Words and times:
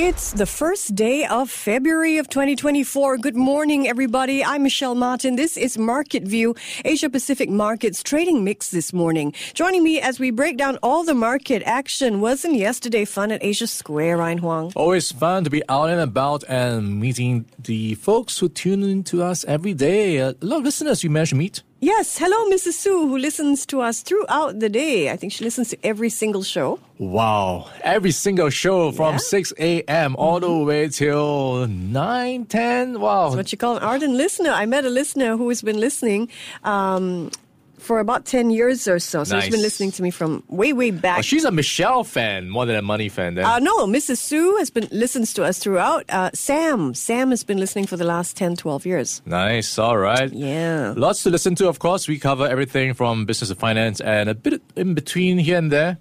It's 0.00 0.32
the 0.32 0.46
first 0.46 0.94
day 0.94 1.26
of 1.26 1.50
February 1.50 2.18
of 2.18 2.28
2024. 2.28 3.18
Good 3.18 3.34
morning, 3.34 3.88
everybody. 3.88 4.44
I'm 4.44 4.62
Michelle 4.62 4.94
Martin. 4.94 5.34
This 5.34 5.56
is 5.56 5.76
Market 5.76 6.22
View, 6.22 6.54
Asia 6.84 7.10
Pacific 7.10 7.50
Markets 7.50 8.04
trading 8.04 8.44
mix 8.44 8.70
this 8.70 8.92
morning. 8.92 9.34
Joining 9.54 9.82
me 9.82 10.00
as 10.00 10.20
we 10.20 10.30
break 10.30 10.56
down 10.56 10.78
all 10.84 11.02
the 11.02 11.14
market 11.14 11.64
action. 11.66 12.20
Wasn't 12.20 12.54
yesterday 12.54 13.04
fun 13.04 13.32
at 13.32 13.42
Asia 13.42 13.66
Square, 13.66 14.18
Ryan 14.18 14.38
Huang? 14.38 14.72
Always 14.76 15.10
fun 15.10 15.42
to 15.42 15.50
be 15.50 15.64
out 15.68 15.90
and 15.90 16.00
about 16.00 16.44
and 16.48 17.00
meeting 17.00 17.46
the 17.58 17.96
folks 17.96 18.38
who 18.38 18.48
tune 18.48 18.84
in 18.84 19.02
to 19.02 19.24
us 19.24 19.44
every 19.46 19.74
day. 19.74 20.20
Uh, 20.20 20.32
a 20.40 20.46
lot 20.46 20.58
of 20.58 20.62
listeners 20.62 21.02
you 21.02 21.10
managed 21.10 21.30
to 21.30 21.36
meet. 21.36 21.64
Yes. 21.80 22.18
Hello, 22.18 22.50
Mrs. 22.50 22.72
Sue, 22.72 23.06
who 23.08 23.16
listens 23.18 23.64
to 23.66 23.80
us 23.80 24.02
throughout 24.02 24.58
the 24.58 24.68
day. 24.68 25.10
I 25.12 25.16
think 25.16 25.32
she 25.32 25.44
listens 25.44 25.68
to 25.70 25.76
every 25.84 26.10
single 26.10 26.42
show. 26.42 26.80
Wow. 26.98 27.70
Every 27.84 28.10
single 28.10 28.50
show 28.50 28.90
from 28.90 29.14
Yeah. 29.14 29.18
6 29.18 29.52
a.m. 29.60 30.16
all 30.16 30.40
the 30.40 30.52
way 30.52 30.88
till 30.88 31.68
9, 31.68 32.46
10. 32.46 33.00
Wow. 33.00 33.26
That's 33.28 33.36
what 33.36 33.52
you 33.52 33.58
call 33.58 33.76
an 33.76 33.82
ardent 33.84 34.14
listener. 34.14 34.50
I 34.50 34.66
met 34.66 34.84
a 34.84 34.90
listener 34.90 35.36
who 35.36 35.48
has 35.50 35.62
been 35.62 35.78
listening 35.78 36.28
um, 36.64 37.30
for 37.78 38.00
about 38.00 38.24
10 38.24 38.50
years 38.50 38.86
or 38.88 38.98
so. 38.98 39.24
So 39.24 39.40
she's 39.40 39.50
been 39.50 39.62
listening 39.62 39.92
to 39.92 40.02
me 40.02 40.10
from 40.10 40.42
way, 40.48 40.72
way 40.72 40.90
back. 40.90 41.18
Oh, 41.18 41.22
she's 41.22 41.44
a 41.44 41.50
Michelle 41.50 42.04
fan 42.04 42.48
more 42.48 42.66
than 42.66 42.76
a 42.76 42.82
money 42.82 43.08
fan 43.08 43.34
then. 43.34 43.44
Uh, 43.44 43.58
no, 43.58 43.86
Mrs. 43.86 44.18
Sue 44.18 44.56
has 44.58 44.70
been 44.70 44.88
listens 44.90 45.32
to 45.34 45.44
us 45.44 45.58
throughout. 45.58 46.04
Uh, 46.08 46.30
Sam, 46.34 46.94
Sam 46.94 47.30
has 47.30 47.44
been 47.44 47.58
listening 47.58 47.86
for 47.86 47.96
the 47.96 48.04
last 48.04 48.36
10, 48.36 48.56
12 48.56 48.86
years. 48.86 49.22
nice. 49.26 49.78
All 49.78 49.96
right. 49.98 50.32
Yeah. 50.32 50.94
Lots 50.96 51.22
to 51.22 51.30
listen 51.30 51.54
to, 51.56 51.68
of 51.68 51.78
course. 51.78 52.08
We 52.08 52.18
cover 52.18 52.46
everything 52.46 52.94
from 52.94 53.24
business 53.26 53.50
to 53.50 53.54
finance 53.56 54.00
and 54.00 54.28
a 54.28 54.34
bit 54.34 54.60
in 54.76 54.94
between 54.94 55.38
here 55.38 55.58
and 55.58 55.70
there. 55.72 55.98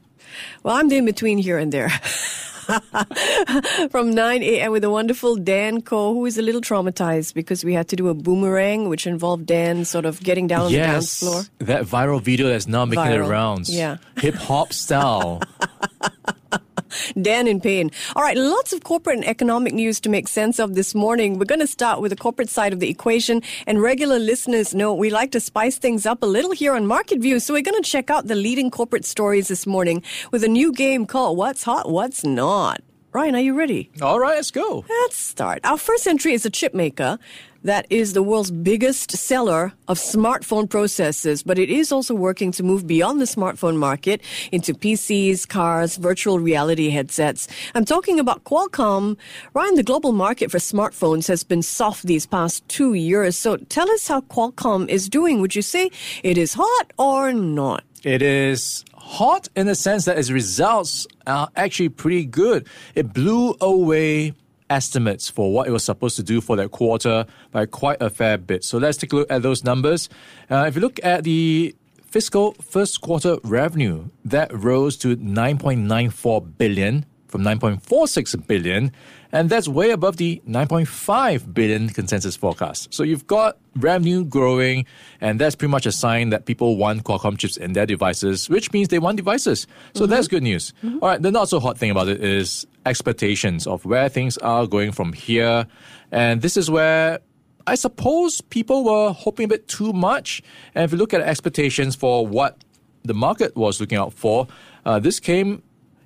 Well, 0.63 0.75
I'm 0.75 0.89
the 0.89 0.97
in 0.97 1.05
between 1.05 1.37
here 1.37 1.57
and 1.57 1.71
there. 1.71 1.89
From 3.89 4.13
9 4.13 4.43
a.m. 4.43 4.71
with 4.71 4.81
the 4.81 4.89
wonderful 4.89 5.35
Dan 5.35 5.81
Ko, 5.81 6.13
who 6.13 6.25
is 6.25 6.37
a 6.37 6.41
little 6.41 6.61
traumatized 6.61 7.33
because 7.33 7.63
we 7.63 7.73
had 7.73 7.87
to 7.89 7.95
do 7.95 8.09
a 8.09 8.13
boomerang, 8.13 8.89
which 8.89 9.07
involved 9.07 9.45
Dan 9.45 9.85
sort 9.85 10.05
of 10.05 10.21
getting 10.21 10.47
down 10.47 10.65
on 10.65 10.71
the 10.71 10.77
dance 10.77 11.19
floor. 11.19 11.43
That 11.59 11.85
viral 11.85 12.21
video 12.21 12.47
that's 12.47 12.67
now 12.67 12.85
making 12.85 13.05
Viral. 13.05 13.23
the 13.25 13.29
rounds. 13.29 13.73
Yeah. 13.73 13.97
Hip 14.17 14.35
hop 14.35 14.73
style. 14.73 15.41
Dan 17.21 17.47
in 17.47 17.59
pain. 17.59 17.91
All 18.15 18.23
right, 18.23 18.37
lots 18.37 18.73
of 18.73 18.83
corporate 18.83 19.17
and 19.17 19.27
economic 19.27 19.73
news 19.73 19.99
to 20.01 20.09
make 20.09 20.27
sense 20.27 20.59
of 20.59 20.75
this 20.75 20.93
morning. 20.93 21.37
We're 21.37 21.45
going 21.45 21.59
to 21.59 21.67
start 21.67 22.01
with 22.01 22.11
the 22.11 22.15
corporate 22.15 22.49
side 22.49 22.73
of 22.73 22.79
the 22.79 22.89
equation. 22.89 23.41
And 23.65 23.81
regular 23.81 24.19
listeners 24.19 24.73
know 24.73 24.93
we 24.93 25.09
like 25.09 25.31
to 25.31 25.39
spice 25.39 25.77
things 25.77 26.05
up 26.05 26.23
a 26.23 26.25
little 26.25 26.51
here 26.51 26.75
on 26.75 26.85
Market 26.85 27.19
View. 27.19 27.39
So 27.39 27.53
we're 27.53 27.61
going 27.61 27.81
to 27.81 27.89
check 27.89 28.09
out 28.09 28.27
the 28.27 28.35
leading 28.35 28.71
corporate 28.71 29.05
stories 29.05 29.47
this 29.47 29.65
morning 29.65 30.03
with 30.31 30.43
a 30.43 30.47
new 30.47 30.71
game 30.71 31.05
called 31.05 31.37
What's 31.37 31.63
Hot, 31.63 31.89
What's 31.89 32.23
Not. 32.23 32.81
Ryan, 33.13 33.35
are 33.35 33.41
you 33.41 33.57
ready? 33.57 33.89
All 34.01 34.19
right, 34.19 34.35
let's 34.35 34.51
go. 34.51 34.85
Let's 34.87 35.15
start. 35.15 35.61
Our 35.63 35.77
first 35.77 36.05
entry 36.05 36.33
is 36.33 36.45
a 36.45 36.51
chip 36.51 36.73
maker 36.73 37.17
that 37.67 37.85
is 37.89 38.13
the 38.13 38.23
world's 38.23 38.49
biggest 38.49 39.11
seller 39.11 39.73
of 39.89 39.99
smartphone 39.99 40.67
processors, 40.67 41.43
but 41.45 41.59
it 41.59 41.69
is 41.69 41.91
also 41.91 42.15
working 42.15 42.49
to 42.53 42.63
move 42.63 42.87
beyond 42.87 43.19
the 43.19 43.25
smartphone 43.25 43.75
market 43.75 44.21
into 44.53 44.73
PCs, 44.73 45.45
cars, 45.45 45.97
virtual 45.97 46.39
reality 46.39 46.89
headsets. 46.89 47.45
I'm 47.75 47.83
talking 47.83 48.21
about 48.21 48.45
Qualcomm. 48.45 49.17
Ryan, 49.53 49.75
the 49.75 49.83
global 49.83 50.13
market 50.13 50.49
for 50.49 50.59
smartphones 50.59 51.27
has 51.27 51.43
been 51.43 51.61
soft 51.61 52.03
these 52.03 52.25
past 52.25 52.65
two 52.69 52.93
years. 52.93 53.37
So 53.37 53.57
tell 53.57 53.91
us 53.91 54.07
how 54.07 54.21
Qualcomm 54.21 54.87
is 54.87 55.09
doing. 55.09 55.41
Would 55.41 55.53
you 55.53 55.61
say 55.61 55.91
it 56.23 56.37
is 56.37 56.53
hot 56.53 56.93
or 56.97 57.33
not? 57.33 57.83
It 58.03 58.21
is 58.21 58.85
hot 58.93 59.49
in 59.57 59.67
the 59.67 59.75
sense 59.75 60.05
that 60.05 60.17
its 60.17 60.31
results 60.31 61.05
are 61.25 61.49
actually 61.57 61.89
pretty 61.89 62.25
good. 62.25 62.65
It 62.95 63.11
blew 63.11 63.57
away 63.59 64.33
estimates 64.69 65.29
for 65.29 65.53
what 65.53 65.67
it 65.67 65.71
was 65.71 65.83
supposed 65.83 66.15
to 66.17 66.23
do 66.23 66.41
for 66.41 66.55
that 66.55 66.71
quarter 66.71 67.25
by 67.51 67.65
quite 67.65 68.01
a 68.01 68.09
fair 68.09 68.37
bit. 68.37 68.63
So 68.63 68.77
let's 68.77 68.97
take 68.97 69.13
a 69.13 69.15
look 69.15 69.31
at 69.31 69.41
those 69.41 69.63
numbers. 69.63 70.09
Uh, 70.49 70.65
if 70.67 70.75
you 70.75 70.81
look 70.81 70.99
at 71.03 71.23
the 71.23 71.75
fiscal 72.05 72.53
first 72.61 73.01
quarter 73.01 73.37
revenue, 73.43 74.09
that 74.25 74.53
rose 74.53 74.97
to 74.97 75.15
9.94 75.17 76.57
billion 76.57 77.05
from 77.27 77.43
9.46 77.43 78.47
billion, 78.47 78.91
and 79.31 79.49
that's 79.49 79.67
way 79.67 79.91
above 79.91 80.17
the 80.17 80.41
9.5 80.47 81.53
billion 81.53 81.89
consensus 81.89 82.35
forecast. 82.35 82.93
So 82.93 83.03
you've 83.03 83.27
got 83.27 83.57
revenue 83.75 84.23
growing, 84.23 84.85
and 85.19 85.39
that's 85.39 85.55
pretty 85.55 85.71
much 85.71 85.85
a 85.85 85.91
sign 85.91 86.29
that 86.29 86.45
people 86.45 86.77
want 86.77 87.03
Qualcomm 87.03 87.37
chips 87.37 87.57
in 87.57 87.73
their 87.73 87.85
devices, 87.85 88.49
which 88.49 88.71
means 88.71 88.87
they 88.87 88.99
want 88.99 89.17
devices. 89.17 89.67
So 89.93 90.05
that's 90.05 90.27
good 90.27 90.43
news. 90.43 90.73
All 91.01 91.09
right, 91.09 91.21
the 91.21 91.31
not 91.31 91.49
so 91.49 91.59
hot 91.59 91.77
thing 91.77 91.91
about 91.91 92.07
it 92.07 92.23
is 92.23 92.65
expectations 92.85 93.67
of 93.67 93.83
where 93.85 94.07
things 94.07 94.37
are 94.37 94.65
going 94.65 94.91
from 94.93 95.13
here, 95.13 95.67
and 96.11 96.41
this 96.41 96.55
is 96.55 96.71
where 96.71 97.19
I 97.67 97.75
suppose 97.75 98.39
people 98.39 98.85
were 98.85 99.11
hoping 99.11 99.43
a 99.43 99.47
bit 99.49 99.67
too 99.67 99.91
much. 99.91 100.41
And 100.73 100.85
if 100.85 100.93
you 100.93 100.97
look 100.97 101.13
at 101.13 101.19
expectations 101.19 101.97
for 101.97 102.25
what 102.25 102.63
the 103.03 103.13
market 103.13 103.57
was 103.57 103.81
looking 103.81 103.97
out 103.97 104.13
for, 104.13 104.47
uh, 104.85 104.99
this 104.99 105.19
came 105.19 105.61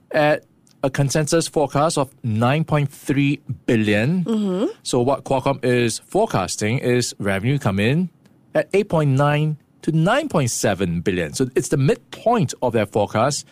at 0.09 0.43
a 0.83 0.89
consensus 0.89 1.47
forecast 1.47 1.97
of 1.97 2.09
9.3 2.23 3.39
billion. 3.65 4.23
Mm-hmm. 4.23 4.65
So 4.83 5.01
what 5.01 5.23
Qualcomm 5.23 5.63
is 5.63 5.99
forecasting 5.99 6.79
is 6.79 7.15
revenue 7.19 7.59
come 7.59 7.79
in 7.79 8.09
at 8.55 8.71
8.9 8.71 9.57
to 9.83 9.91
9.7 9.91 11.03
billion. 11.03 11.33
So 11.33 11.47
it's 11.55 11.69
the 11.69 11.77
midpoint 11.77 12.53
of 12.61 12.73
their 12.73 12.85
forecast. 12.85 13.45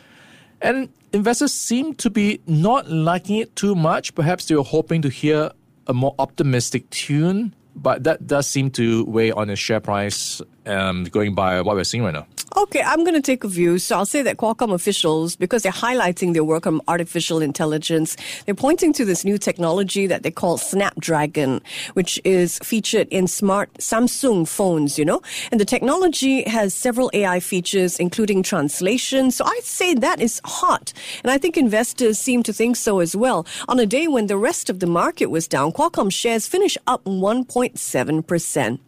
And 0.61 0.89
investors 1.13 1.53
seem 1.53 1.93
to 1.95 2.09
be 2.09 2.41
not 2.45 2.89
liking 2.89 3.37
it 3.37 3.55
too 3.55 3.75
much. 3.75 4.13
Perhaps 4.15 4.45
they 4.45 4.55
were 4.55 4.63
hoping 4.63 5.01
to 5.03 5.09
hear 5.09 5.51
a 5.87 5.93
more 5.93 6.13
optimistic 6.19 6.89
tune, 6.89 7.55
but 7.75 8.03
that 8.03 8.27
does 8.27 8.47
seem 8.47 8.69
to 8.71 9.05
weigh 9.05 9.31
on 9.31 9.47
the 9.47 9.55
share 9.55 9.79
price 9.79 10.41
um, 10.69 11.05
going 11.05 11.35
by 11.35 11.61
what 11.61 11.75
we're 11.75 11.83
seeing 11.83 12.03
right 12.03 12.13
now. 12.13 12.25
Okay, 12.57 12.81
I'm 12.81 13.03
going 13.03 13.13
to 13.13 13.21
take 13.21 13.43
a 13.43 13.47
view. 13.47 13.77
So 13.77 13.95
I'll 13.95 14.05
say 14.05 14.23
that 14.23 14.37
Qualcomm 14.37 14.73
officials, 14.73 15.35
because 15.35 15.61
they're 15.61 15.71
highlighting 15.71 16.33
their 16.33 16.43
work 16.43 16.65
on 16.65 16.81
artificial 16.87 17.41
intelligence, 17.41 18.17
they're 18.45 18.55
pointing 18.55 18.91
to 18.93 19.05
this 19.05 19.23
new 19.23 19.37
technology 19.37 20.07
that 20.07 20.23
they 20.23 20.31
call 20.31 20.57
Snapdragon, 20.57 21.61
which 21.93 22.19
is 22.25 22.57
featured 22.59 23.07
in 23.09 23.27
smart 23.27 23.71
Samsung 23.75 24.47
phones, 24.47 24.97
you 24.97 25.05
know? 25.05 25.21
And 25.51 25.59
the 25.59 25.65
technology 25.65 26.41
has 26.49 26.73
several 26.73 27.11
AI 27.13 27.39
features, 27.39 27.99
including 27.99 28.41
translation. 28.41 29.29
So 29.31 29.45
I'd 29.45 29.63
say 29.63 29.93
that 29.93 30.19
is 30.19 30.41
hot. 30.43 30.91
And 31.23 31.31
I 31.31 31.37
think 31.37 31.55
investors 31.55 32.17
seem 32.17 32.41
to 32.43 32.51
think 32.51 32.75
so 32.75 32.99
as 32.99 33.15
well. 33.15 33.45
On 33.67 33.79
a 33.79 33.85
day 33.85 34.07
when 34.07 34.25
the 34.27 34.37
rest 34.37 34.69
of 34.69 34.79
the 34.79 34.87
market 34.87 35.27
was 35.27 35.47
down, 35.47 35.71
Qualcomm 35.71 36.11
shares 36.11 36.47
finished 36.47 36.79
up 36.87 37.03
1.7%. 37.05 38.79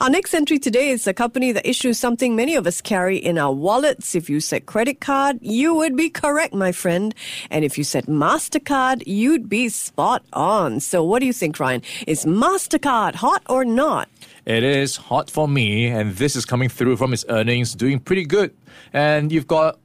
Our 0.00 0.10
next 0.10 0.34
entry 0.34 0.58
today 0.58 0.90
is 0.90 1.06
a 1.06 1.14
that 1.34 1.68
issues 1.68 1.98
something 1.98 2.36
many 2.36 2.54
of 2.54 2.66
us 2.66 2.80
carry 2.80 3.16
in 3.16 3.36
our 3.38 3.52
wallets. 3.52 4.14
If 4.14 4.30
you 4.30 4.40
said 4.40 4.66
credit 4.66 5.00
card, 5.00 5.38
you 5.42 5.74
would 5.74 5.96
be 5.96 6.08
correct, 6.08 6.54
my 6.54 6.72
friend. 6.72 7.14
And 7.50 7.64
if 7.64 7.76
you 7.76 7.84
said 7.84 8.06
MasterCard, 8.06 9.02
you'd 9.06 9.48
be 9.48 9.68
spot 9.68 10.24
on. 10.32 10.80
So 10.80 11.04
what 11.04 11.20
do 11.20 11.26
you 11.26 11.32
think, 11.32 11.58
Ryan? 11.58 11.82
Is 12.06 12.24
MasterCard 12.24 13.16
hot 13.16 13.42
or 13.48 13.64
not? 13.64 14.08
It 14.46 14.62
is 14.62 14.96
hot 14.96 15.30
for 15.30 15.48
me, 15.48 15.86
and 15.86 16.14
this 16.16 16.36
is 16.36 16.44
coming 16.44 16.68
through 16.68 16.96
from 16.96 17.12
its 17.12 17.24
earnings, 17.28 17.74
doing 17.74 17.98
pretty 17.98 18.24
good. 18.24 18.54
And 18.92 19.32
you've 19.32 19.48
got 19.48 19.78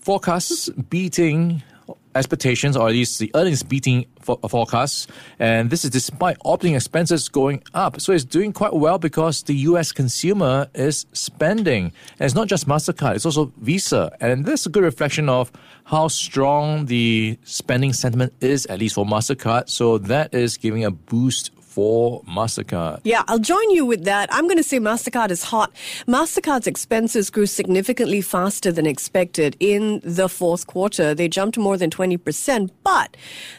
forecasts 0.00 0.68
beating 0.68 1.62
expectations, 2.14 2.76
or 2.76 2.88
at 2.88 2.92
least 2.92 3.18
the 3.18 3.30
earnings 3.34 3.62
beating 3.62 4.06
for, 4.20 4.38
forecasts. 4.48 5.06
And 5.38 5.70
this 5.70 5.84
is 5.84 5.90
despite 5.90 6.36
operating 6.44 6.74
expenses 6.74 7.28
going 7.28 7.62
up. 7.74 8.00
So 8.00 8.12
it's 8.12 8.24
doing 8.24 8.52
quite 8.52 8.74
well 8.74 8.98
because 8.98 9.42
the 9.42 9.54
US 9.54 9.92
consumer 9.92 10.68
is 10.74 11.06
spending. 11.12 11.92
And 12.18 12.26
it's 12.26 12.34
not 12.34 12.48
just 12.48 12.66
MasterCard, 12.66 13.16
it's 13.16 13.26
also 13.26 13.52
Visa. 13.58 14.16
And 14.20 14.44
this 14.44 14.60
is 14.60 14.66
a 14.66 14.70
good 14.70 14.84
reflection 14.84 15.28
of 15.28 15.52
how 15.84 16.08
strong 16.08 16.86
the 16.86 17.38
spending 17.44 17.92
sentiment 17.92 18.32
is, 18.40 18.66
at 18.66 18.78
least 18.78 18.94
for 18.94 19.04
MasterCard. 19.04 19.68
So 19.68 19.98
that 19.98 20.34
is 20.34 20.56
giving 20.56 20.84
a 20.84 20.90
boost 20.90 21.51
for 21.72 22.22
MasterCard. 22.24 23.00
Yeah, 23.02 23.22
I'll 23.28 23.38
join 23.38 23.70
you 23.70 23.86
with 23.86 24.04
that. 24.04 24.28
I'm 24.30 24.44
going 24.44 24.58
to 24.58 24.62
say 24.62 24.78
MasterCard 24.78 25.30
is 25.30 25.44
hot. 25.44 25.72
MasterCard's 26.06 26.66
expenses 26.66 27.30
grew 27.30 27.46
significantly 27.46 28.20
faster 28.20 28.70
than 28.70 28.86
expected 28.86 29.56
in 29.58 30.00
the 30.04 30.28
fourth 30.28 30.66
quarter. 30.66 31.14
They 31.14 31.28
jumped 31.28 31.56
more 31.56 31.78
than 31.78 31.88
20%, 31.88 32.70
but 32.84 33.16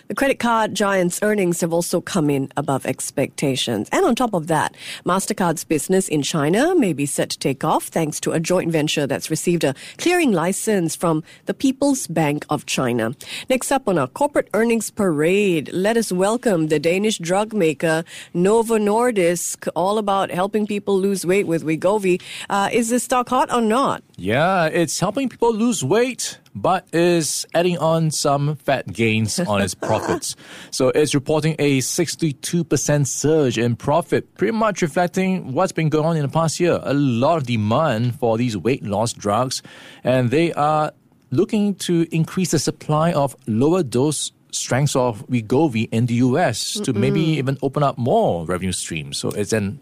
the 0.09 0.13
credit 0.13 0.37
card 0.37 0.75
giant's 0.75 1.19
earnings 1.23 1.61
have 1.61 1.73
also 1.73 2.01
come 2.01 2.29
in 2.29 2.51
above 2.55 2.85
expectations. 2.85 3.89
And 3.91 4.05
on 4.05 4.13
top 4.13 4.35
of 4.35 4.45
that, 4.45 4.75
MasterCard's 5.05 5.63
business 5.63 6.07
in 6.07 6.21
China 6.21 6.75
may 6.75 6.93
be 6.93 7.07
set 7.07 7.31
to 7.31 7.39
take 7.39 7.63
off 7.63 7.85
thanks 7.85 8.19
to 8.19 8.31
a 8.31 8.39
joint 8.39 8.71
venture 8.71 9.07
that's 9.07 9.31
received 9.31 9.63
a 9.63 9.73
clearing 9.97 10.31
license 10.31 10.95
from 10.95 11.23
the 11.47 11.53
People's 11.55 12.05
Bank 12.05 12.45
of 12.51 12.67
China. 12.67 13.15
Next 13.49 13.71
up 13.71 13.87
on 13.87 13.97
our 13.97 14.07
corporate 14.07 14.49
earnings 14.53 14.91
parade, 14.91 15.71
let 15.73 15.97
us 15.97 16.11
welcome 16.11 16.67
the 16.67 16.79
Danish 16.79 17.17
drug 17.17 17.53
maker 17.53 18.02
China, 18.03 18.33
Novo 18.33 18.77
Nordisk, 18.77 19.67
all 19.75 19.97
about 19.97 20.31
helping 20.31 20.67
people 20.67 20.97
lose 20.97 21.25
weight 21.25 21.47
with 21.47 21.63
Wegovy. 21.63 22.21
Uh, 22.49 22.69
is 22.71 22.89
this 22.89 23.03
stock 23.03 23.29
hot 23.29 23.51
or 23.51 23.61
not? 23.61 24.03
Yeah, 24.17 24.65
it's 24.65 24.99
helping 24.99 25.29
people 25.29 25.53
lose 25.53 25.83
weight, 25.83 26.39
but 26.55 26.87
is 26.93 27.45
adding 27.53 27.77
on 27.77 28.11
some 28.11 28.55
fat 28.55 28.91
gains 28.91 29.39
on 29.39 29.61
its 29.61 29.75
profits. 29.87 30.35
So 30.71 30.89
it's 30.89 31.13
reporting 31.13 31.55
a 31.59 31.79
62% 31.79 33.07
surge 33.07 33.57
in 33.57 33.75
profit, 33.75 34.35
pretty 34.35 34.53
much 34.53 34.81
reflecting 34.81 35.53
what's 35.53 35.71
been 35.71 35.89
going 35.89 36.05
on 36.05 36.15
in 36.15 36.23
the 36.23 36.29
past 36.29 36.59
year. 36.59 36.79
A 36.83 36.93
lot 36.93 37.37
of 37.37 37.45
demand 37.45 38.19
for 38.19 38.37
these 38.37 38.57
weight 38.57 38.83
loss 38.83 39.13
drugs, 39.13 39.61
and 40.03 40.31
they 40.31 40.53
are 40.53 40.91
looking 41.31 41.73
to 41.73 42.05
increase 42.11 42.51
the 42.51 42.59
supply 42.59 43.11
of 43.11 43.35
lower 43.47 43.81
dose 43.81 44.31
strengths 44.55 44.95
of 44.95 45.27
Wegovy 45.27 45.89
in 45.91 46.05
the 46.05 46.15
US 46.15 46.79
to 46.81 46.93
maybe 46.93 47.21
even 47.21 47.57
open 47.61 47.83
up 47.83 47.97
more 47.97 48.45
revenue 48.45 48.71
streams. 48.71 49.17
So 49.17 49.29
it's 49.29 49.53
an 49.53 49.79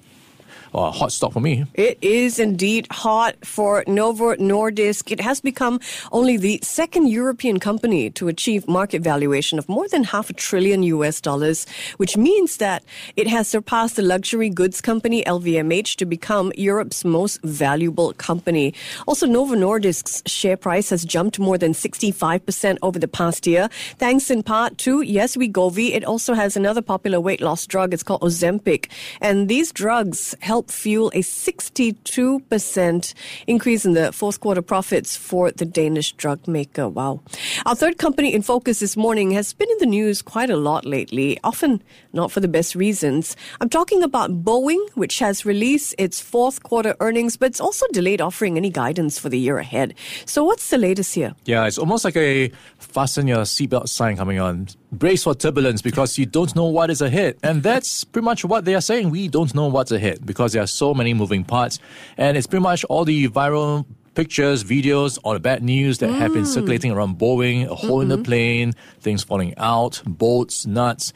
uh, 0.74 0.92
hot 0.92 1.12
stock 1.12 1.34
for 1.34 1.40
me. 1.40 1.66
It 1.74 1.98
is 2.02 2.40
indeed 2.40 2.88
hot 2.92 3.36
for 3.46 3.84
Novo 3.88 4.36
Nordisk. 4.36 5.12
It 5.12 5.20
has 5.22 5.42
become 5.42 5.80
only 6.12 6.38
the 6.38 6.60
second 6.64 7.08
European 7.08 7.60
company 7.60 8.10
to 8.12 8.28
achieve 8.28 8.68
market 8.68 9.02
valuation 9.02 9.60
of 9.60 9.68
more 9.70 9.88
than 9.88 10.04
half 10.04 10.30
a 10.30 10.34
trillion 10.34 10.84
US 10.84 11.22
dollars, 11.22 11.66
which 11.98 12.18
means 12.18 12.58
that 12.58 12.84
it 13.16 13.28
has 13.28 13.48
surpassed 13.48 13.96
the 13.96 14.02
luxury 14.02 14.50
goods 14.50 14.82
company 14.82 15.24
LVMH 15.24 15.96
to 15.98 16.06
become 16.06 16.52
Europe's 16.56 17.04
most 17.04 17.42
valuable 17.44 18.14
company. 18.14 18.74
Also, 19.08 19.26
Novo 19.26 19.56
Nordisk's 19.56 20.24
share 20.26 20.58
price 20.58 20.90
has 20.90 21.06
jumped 21.06 21.40
more 21.40 21.58
than 21.58 21.74
65% 21.74 22.78
over 22.82 23.00
the 23.00 23.08
past 23.08 23.48
year, 23.48 23.70
thanks 23.98 24.30
in 24.30 24.44
part 24.44 24.78
to, 24.80 25.02
yes, 25.02 25.38
We 25.38 25.50
Wegovy. 25.50 25.94
It 25.94 26.04
also 26.04 26.34
has 26.34 26.56
another 26.56 26.82
popular 26.82 27.20
weight 27.20 27.42
loss 27.42 27.66
drug. 27.66 27.94
It's 27.94 28.04
called 28.04 28.22
Ozempic. 28.22 28.90
And 29.20 29.50
these 29.50 29.72
drugs 29.72 30.36
help 30.42 30.61
fuel 30.68 31.10
a 31.14 31.22
62% 31.22 33.14
increase 33.48 33.86
in 33.86 33.94
the 33.94 34.12
fourth 34.12 34.40
quarter 34.40 34.62
profits 34.62 35.16
for 35.16 35.52
the 35.52 35.66
Danish 35.66 36.14
drug 36.14 36.48
maker. 36.48 36.88
Wow. 36.90 37.22
Our 37.66 37.76
third 37.76 37.98
company 37.98 38.34
in 38.34 38.42
focus 38.42 38.80
this 38.80 38.98
morning 38.98 39.32
has 39.32 39.54
been 39.54 39.70
in 39.70 39.78
the 39.80 39.86
news 39.86 40.22
quite 40.22 40.50
a 40.50 40.58
lot 40.58 40.86
lately, 40.86 41.40
often 41.44 41.82
not 42.14 42.32
for 42.32 42.40
the 42.40 42.48
best 42.48 42.76
reasons. 42.76 43.36
I'm 43.60 43.70
talking 43.70 44.04
about 44.04 44.44
Boeing, 44.44 44.84
which 44.96 45.20
has 45.20 45.46
released 45.46 45.96
its 45.98 46.20
fourth 46.20 46.64
quarter 46.64 46.96
earnings, 47.00 47.38
but 47.38 47.48
it's 47.48 47.62
also 47.62 47.86
delayed 47.92 48.22
offering 48.22 48.58
any 48.58 48.70
guidance 48.70 49.18
for 49.20 49.30
the 49.30 49.40
year 49.40 49.58
ahead. 49.58 49.94
So, 50.26 50.44
what's 50.44 50.70
the 50.70 50.78
latest 50.78 51.16
here? 51.16 51.34
Yeah, 51.46 51.66
it's 51.66 51.78
almost 51.78 52.06
like 52.06 52.18
a 52.18 52.52
fasten 52.78 53.28
your 53.28 53.40
seatbelt 53.40 53.90
sign 53.90 54.18
coming 54.18 54.40
on. 54.40 54.68
Brace 54.92 55.24
for 55.24 55.34
turbulence 55.34 55.82
because 55.82 56.18
you 56.18 56.26
don't 56.26 56.56
know 56.56 56.66
what 56.66 56.90
is 56.90 57.02
ahead. 57.02 57.38
And 57.44 57.64
that's 57.64 58.04
pretty 58.04 58.26
much 58.26 58.44
what 58.44 58.66
they 58.66 58.76
are 58.76 58.82
saying. 58.82 59.10
We 59.10 59.28
don't 59.28 59.54
know 59.56 59.68
what's 59.68 59.92
ahead 59.92 60.26
because 60.26 60.54
there 60.54 60.64
are 60.64 60.68
so 60.68 60.94
many 60.94 61.14
moving 61.14 61.44
parts. 61.44 61.80
And 62.18 62.38
it's 62.38 62.48
pretty 62.48 62.64
much 62.64 62.84
all 62.86 63.06
the 63.06 63.30
viral 63.30 63.86
pictures, 64.14 64.64
videos, 64.64 65.18
all 65.24 65.34
the 65.34 65.40
bad 65.40 65.64
news 65.64 66.00
that 66.00 66.10
have 66.10 66.34
been 66.34 66.44
mm. 66.44 66.54
circulating 66.54 66.92
around 66.92 67.18
Boeing, 67.18 67.68
a 67.68 67.76
hole 67.76 68.02
in 68.02 68.10
the 68.10 68.18
plane, 68.18 68.74
things 69.00 69.24
falling 69.24 69.54
out, 69.58 70.02
bolts, 70.06 70.66
nuts. 70.66 71.14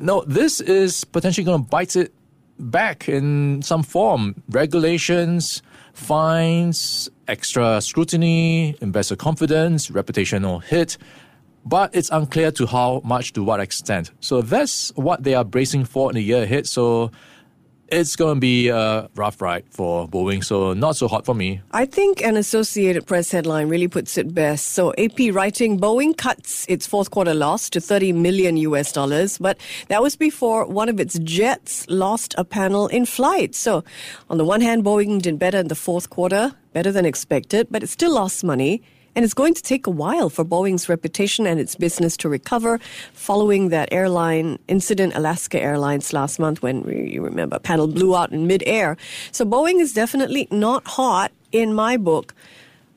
No, 0.00 0.24
this 0.26 0.60
is 0.60 1.04
potentially 1.04 1.44
going 1.44 1.62
to 1.62 1.68
bite 1.68 1.96
it 1.96 2.12
back 2.58 3.08
in 3.08 3.62
some 3.62 3.82
form. 3.82 4.42
Regulations, 4.50 5.62
fines, 5.92 7.08
extra 7.28 7.80
scrutiny, 7.80 8.76
investor 8.80 9.16
confidence, 9.16 9.88
reputational 9.90 10.62
hit. 10.62 10.98
But 11.66 11.94
it's 11.94 12.10
unclear 12.10 12.50
to 12.52 12.66
how 12.66 13.00
much 13.04 13.32
to 13.34 13.42
what 13.42 13.60
extent. 13.60 14.10
So 14.20 14.42
that's 14.42 14.92
what 14.96 15.22
they 15.22 15.34
are 15.34 15.44
bracing 15.44 15.86
for 15.86 16.10
in 16.10 16.16
the 16.16 16.22
year 16.22 16.42
ahead. 16.42 16.66
So 16.66 17.10
it's 17.88 18.16
going 18.16 18.36
to 18.36 18.40
be 18.40 18.68
a 18.68 19.08
rough 19.14 19.40
ride 19.40 19.64
for 19.70 20.08
Boeing. 20.08 20.42
So 20.42 20.72
not 20.72 20.96
so 20.96 21.08
hot 21.08 21.24
for 21.24 21.34
me. 21.34 21.60
I 21.72 21.86
think 21.86 22.22
an 22.22 22.36
Associated 22.36 23.06
Press 23.06 23.30
headline 23.30 23.68
really 23.68 23.88
puts 23.88 24.16
it 24.16 24.34
best. 24.34 24.68
So 24.68 24.92
AP 24.98 25.32
writing 25.32 25.78
Boeing 25.78 26.16
cuts 26.16 26.66
its 26.68 26.86
fourth 26.86 27.10
quarter 27.10 27.34
loss 27.34 27.68
to 27.70 27.80
30 27.80 28.12
million 28.12 28.56
US 28.56 28.92
dollars, 28.92 29.38
but 29.38 29.58
that 29.88 30.02
was 30.02 30.16
before 30.16 30.66
one 30.66 30.88
of 30.88 30.98
its 30.98 31.18
jets 31.20 31.86
lost 31.88 32.34
a 32.38 32.44
panel 32.44 32.86
in 32.88 33.06
flight. 33.06 33.54
So 33.54 33.84
on 34.30 34.38
the 34.38 34.44
one 34.44 34.60
hand, 34.60 34.84
Boeing 34.84 35.20
did 35.20 35.38
better 35.38 35.58
in 35.58 35.68
the 35.68 35.74
fourth 35.74 36.10
quarter, 36.10 36.52
better 36.72 36.90
than 36.90 37.04
expected, 37.04 37.68
but 37.70 37.82
it 37.82 37.88
still 37.88 38.14
lost 38.14 38.44
money. 38.44 38.82
And 39.14 39.24
it's 39.24 39.34
going 39.34 39.54
to 39.54 39.62
take 39.62 39.86
a 39.86 39.90
while 39.90 40.28
for 40.28 40.44
Boeing's 40.44 40.88
reputation 40.88 41.46
and 41.46 41.60
its 41.60 41.74
business 41.74 42.16
to 42.18 42.28
recover 42.28 42.78
following 43.12 43.68
that 43.68 43.88
airline 43.92 44.58
incident, 44.68 45.14
Alaska 45.14 45.60
Airlines, 45.60 46.12
last 46.12 46.38
month 46.38 46.62
when 46.62 46.84
you 46.88 47.22
remember 47.22 47.58
panel 47.58 47.86
blew 47.86 48.16
out 48.16 48.32
in 48.32 48.46
midair. 48.46 48.96
So 49.32 49.44
Boeing 49.44 49.80
is 49.80 49.92
definitely 49.92 50.48
not 50.50 50.86
hot 50.86 51.32
in 51.52 51.74
my 51.74 51.96
book. 51.96 52.34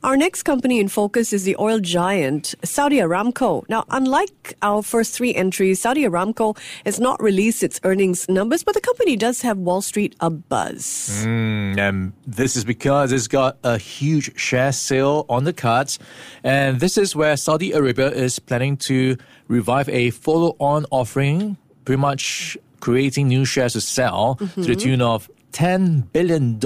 Our 0.04 0.16
next 0.16 0.44
company 0.44 0.80
in 0.80 0.90
focus 0.90 1.34
is 1.34 1.44
the 1.44 1.56
oil 1.60 1.80
giant 1.80 2.54
Saudi 2.64 2.98
Aramco. 2.98 3.68
Now, 3.68 3.84
unlike 3.90 4.56
our 4.62 4.84
first 4.84 5.14
three 5.16 5.34
entries, 5.34 5.82
Saudi 5.82 6.04
Aramco 6.04 6.56
has 6.86 7.00
not 7.00 7.22
released 7.22 7.64
its 7.64 7.80
earnings 7.84 8.30
numbers, 8.30 8.64
but 8.64 8.76
the 8.76 8.82
company 8.82 9.16
does 9.16 9.42
have 9.42 9.58
Wall 9.58 9.82
Street 9.82 10.16
abuzz. 10.20 11.26
Mm, 11.26 11.80
and 11.80 12.14
this 12.28 12.56
is 12.56 12.64
because 12.64 13.12
it's 13.12 13.28
got 13.28 13.58
a 13.64 13.80
huge 13.80 14.40
share 14.40 14.72
sale 14.72 15.26
on 15.30 15.46
the 15.46 15.54
cards. 15.54 15.98
And 16.44 16.80
this 16.80 16.98
is 16.98 17.16
where 17.16 17.36
Saudi 17.36 17.72
Arabia 17.72 18.12
is 18.12 18.38
planning 18.38 18.78
to 18.78 19.18
revive 19.48 19.90
a 19.90 20.12
follow 20.12 20.56
on 20.60 20.86
offering, 20.92 21.58
pretty 21.86 22.00
much 22.00 22.56
creating 22.82 23.30
new 23.30 23.46
shares 23.46 23.74
to 23.74 23.82
sell 23.82 24.36
to 24.36 24.62
the 24.62 24.76
tune 24.76 25.02
of 25.02 25.28
$10 25.54 26.12
billion. 26.14 26.60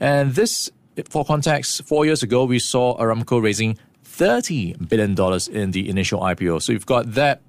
And 0.00 0.34
this, 0.34 0.70
for 1.08 1.24
context, 1.24 1.84
four 1.84 2.06
years 2.06 2.22
ago, 2.22 2.44
we 2.44 2.58
saw 2.58 2.96
Aramco 2.98 3.42
raising 3.42 3.78
$30 4.04 4.88
billion 4.88 5.12
in 5.52 5.70
the 5.72 5.88
initial 5.88 6.20
IPO. 6.20 6.62
So 6.62 6.72
you've 6.72 6.86
got 6.86 7.12
that 7.14 7.42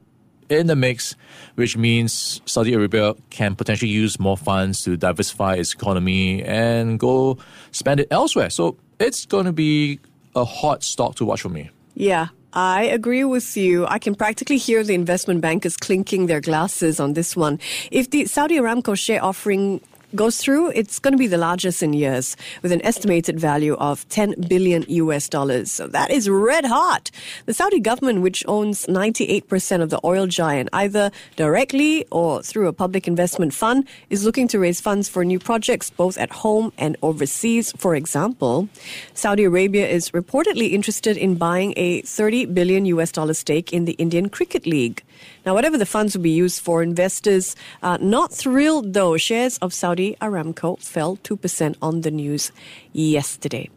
in 0.50 0.68
the 0.68 0.76
mix, 0.76 1.16
which 1.56 1.78
means 1.78 2.42
Saudi 2.46 2.74
Arabia 2.74 3.16
can 3.30 3.56
potentially 3.56 3.92
use 3.92 4.20
more 4.20 4.38
funds 4.38 4.84
to 4.84 4.98
diversify 4.98 5.56
its 5.56 5.74
economy 5.74 6.44
and 6.44 7.00
go 7.00 7.38
spend 7.72 8.00
it 8.00 8.08
elsewhere. 8.12 8.50
So 8.50 8.78
it's 9.00 9.26
going 9.26 9.46
to 9.46 9.54
be 9.54 10.00
a 10.36 10.46
hot 10.46 10.84
stock 10.84 11.16
to 11.16 11.26
watch 11.26 11.42
for 11.42 11.50
me. 11.50 11.70
Yeah, 11.96 12.28
I 12.54 12.84
agree 12.84 13.24
with 13.24 13.58
you. 13.58 13.86
I 13.88 14.00
can 14.00 14.16
practically 14.16 14.58
hear 14.58 14.84
the 14.84 14.94
investment 14.94 15.42
bankers 15.42 15.76
clinking 15.76 16.28
their 16.28 16.42
glasses 16.42 17.00
on 17.00 17.14
this 17.14 17.36
one. 17.36 17.60
If 17.92 18.10
the 18.12 18.26
Saudi 18.26 18.58
Aramco 18.58 18.98
share 18.98 19.24
offering 19.24 19.82
goes 20.16 20.38
through, 20.38 20.72
it's 20.72 21.00
going 21.00 21.12
to 21.12 21.18
be 21.18 21.28
the 21.28 21.38
largest 21.38 21.84
in 21.84 21.94
years 21.94 22.36
with 22.62 22.72
an 22.72 22.84
estimated 22.86 23.40
value 23.40 23.76
of 23.76 24.08
10 24.10 24.36
billion 24.48 24.86
US 24.88 25.28
dollars. 25.28 25.72
So 25.72 25.88
that 25.88 26.12
is 26.12 26.30
red 26.30 26.66
hot. 26.66 27.12
The 27.46 27.54
Saudi 27.54 27.80
government, 27.80 28.22
which 28.22 28.44
owns 28.48 28.86
98% 28.88 29.82
of 29.82 29.90
the 29.90 30.00
oil 30.04 30.28
giant, 30.28 30.70
either 30.74 31.12
directly 31.36 32.06
or 32.12 32.42
through 32.42 32.68
a 32.68 32.74
public 32.74 33.08
investment 33.08 33.54
fund, 33.54 33.88
is 34.10 34.24
looking 34.24 34.48
to 34.50 34.60
raise 34.60 34.80
funds 34.80 35.10
for 35.10 35.26
new 35.26 35.40
projects 35.40 35.90
both 35.90 36.18
at 36.18 36.32
home 36.32 36.72
and 36.78 36.96
overseas. 37.02 37.74
For 37.78 37.96
example, 37.96 38.70
Saudi 39.14 39.44
Arabia 39.44 39.88
is 39.88 40.12
reportedly 40.12 40.72
interested 40.72 41.18
in 41.18 41.36
buying 41.36 41.74
a 41.76 42.02
30 42.02 42.46
billion 42.46 42.86
US 42.86 43.12
dollar 43.12 43.34
stake 43.34 43.74
in 43.74 43.86
the 43.86 43.94
Indian 43.94 44.30
Cricket 44.30 44.66
League. 44.66 45.04
Now, 45.46 45.54
whatever 45.54 45.78
the 45.78 45.86
funds 45.86 46.16
will 46.16 46.24
be 46.24 46.30
used 46.32 46.62
for, 46.62 46.84
investors 46.84 47.56
are 47.82 47.98
not 47.98 48.34
thrilled 48.34 48.94
though. 48.94 49.18
Shares 49.18 49.58
of 49.60 49.74
Saudi 49.74 50.16
Aramco 50.22 50.80
fell 50.80 51.18
2% 51.18 51.76
on 51.82 52.02
the 52.02 52.12
news 52.12 52.52
yesterday. 52.94 53.70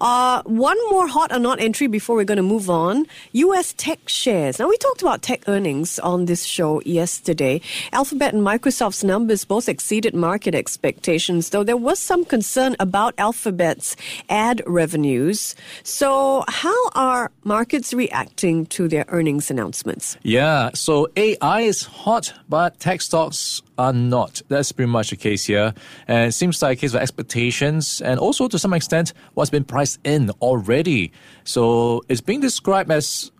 Uh, 0.00 0.42
one 0.44 0.76
more 0.90 1.08
hot 1.08 1.32
or 1.32 1.38
not 1.38 1.60
entry 1.60 1.86
before 1.86 2.16
we're 2.16 2.24
going 2.24 2.36
to 2.36 2.42
move 2.42 2.70
on. 2.70 3.06
U.S. 3.32 3.74
tech 3.76 3.98
shares. 4.08 4.58
Now, 4.58 4.68
we 4.68 4.76
talked 4.78 5.02
about 5.02 5.22
tech 5.22 5.48
earnings 5.48 5.98
on 5.98 6.26
this 6.26 6.44
show 6.44 6.80
yesterday. 6.82 7.60
Alphabet 7.92 8.34
and 8.34 8.42
Microsoft's 8.42 9.04
numbers 9.04 9.44
both 9.44 9.68
exceeded 9.68 10.14
market 10.14 10.54
expectations, 10.54 11.50
though 11.50 11.64
there 11.64 11.76
was 11.76 11.98
some 11.98 12.24
concern 12.24 12.76
about 12.78 13.14
Alphabet's 13.18 13.96
ad 14.28 14.62
revenues. 14.66 15.54
So, 15.82 16.44
how 16.48 16.90
are 16.90 17.30
markets 17.44 17.92
reacting 17.92 18.66
to 18.66 18.88
their 18.88 19.04
earnings 19.08 19.50
announcements? 19.50 20.16
Yeah, 20.22 20.70
so 20.74 21.08
AI 21.16 21.60
is 21.60 21.82
hot, 21.82 22.32
but 22.48 22.78
tech 22.80 23.00
stocks 23.00 23.62
are 23.78 23.92
not. 23.92 24.42
That's 24.48 24.72
pretty 24.72 24.90
much 24.90 25.10
the 25.10 25.16
case 25.16 25.46
here. 25.46 25.72
And 26.06 26.28
it 26.28 26.32
seems 26.32 26.60
like 26.60 26.78
a 26.78 26.80
case 26.80 26.94
of 26.94 27.00
expectations 27.00 28.02
and 28.02 28.18
also 28.18 28.48
to 28.48 28.58
some 28.58 28.74
extent 28.74 29.12
what's 29.34 29.50
been 29.50 29.64
priced 29.64 30.00
in 30.04 30.30
already. 30.42 31.12
So 31.44 32.02
it's 32.08 32.20
being 32.20 32.40
described 32.40 32.90
as 32.90 33.30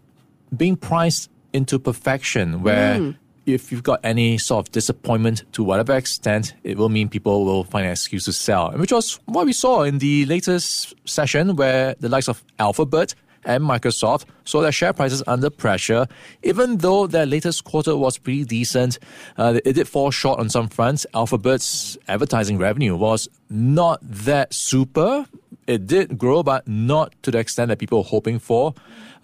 being 0.57 0.77
priced 0.77 1.31
into 1.53 1.79
perfection, 1.79 2.63
where 2.63 2.99
hmm. 2.99 3.11
if 3.47 3.73
you've 3.73 3.83
got 3.83 4.01
any 4.05 4.39
sort 4.39 4.67
of 4.67 4.73
disappointment 4.73 5.45
to 5.53 5.65
whatever 5.65 5.97
extent, 5.97 6.55
it 6.63 6.77
will 6.77 6.89
mean 6.89 7.09
people 7.09 7.45
will 7.45 7.65
find 7.65 7.87
an 7.87 7.93
excuse 7.93 8.25
to 8.27 8.33
sell, 8.33 8.71
which 8.73 8.93
was 8.93 9.19
what 9.27 9.47
we 9.47 9.53
saw 9.53 9.83
in 9.83 9.99
the 9.99 10.25
latest 10.27 10.95
session 11.05 11.57
where 11.57 11.95
the 12.01 12.09
likes 12.09 12.29
of 12.29 12.45
Alphabet 12.59 13.15
and 13.49 13.65
Microsoft 13.65 14.27
saw 14.45 14.61
their 14.61 14.71
share 14.71 14.93
prices 14.93 15.23
under 15.27 15.51
pressure. 15.51 16.07
Even 16.45 16.77
though 16.77 17.09
their 17.09 17.27
latest 17.27 17.65
quarter 17.65 17.97
was 17.97 18.19
pretty 18.19 18.45
decent, 18.45 18.99
uh, 19.39 19.59
it 19.65 19.73
did 19.73 19.89
fall 19.89 20.13
short 20.13 20.39
on 20.39 20.49
some 20.49 20.69
fronts. 20.69 21.07
Alphabet's 21.15 21.99
advertising 22.07 22.59
revenue 22.59 22.95
was 22.95 23.29
not 23.51 23.99
that 24.03 24.55
super. 24.55 25.27
It 25.67 25.87
did 25.87 26.19
grow, 26.19 26.43
but 26.43 26.69
not 26.69 27.15
to 27.23 27.31
the 27.31 27.39
extent 27.39 27.71
that 27.71 27.79
people 27.79 27.99
were 27.99 28.05
hoping 28.05 28.39
for. 28.39 28.75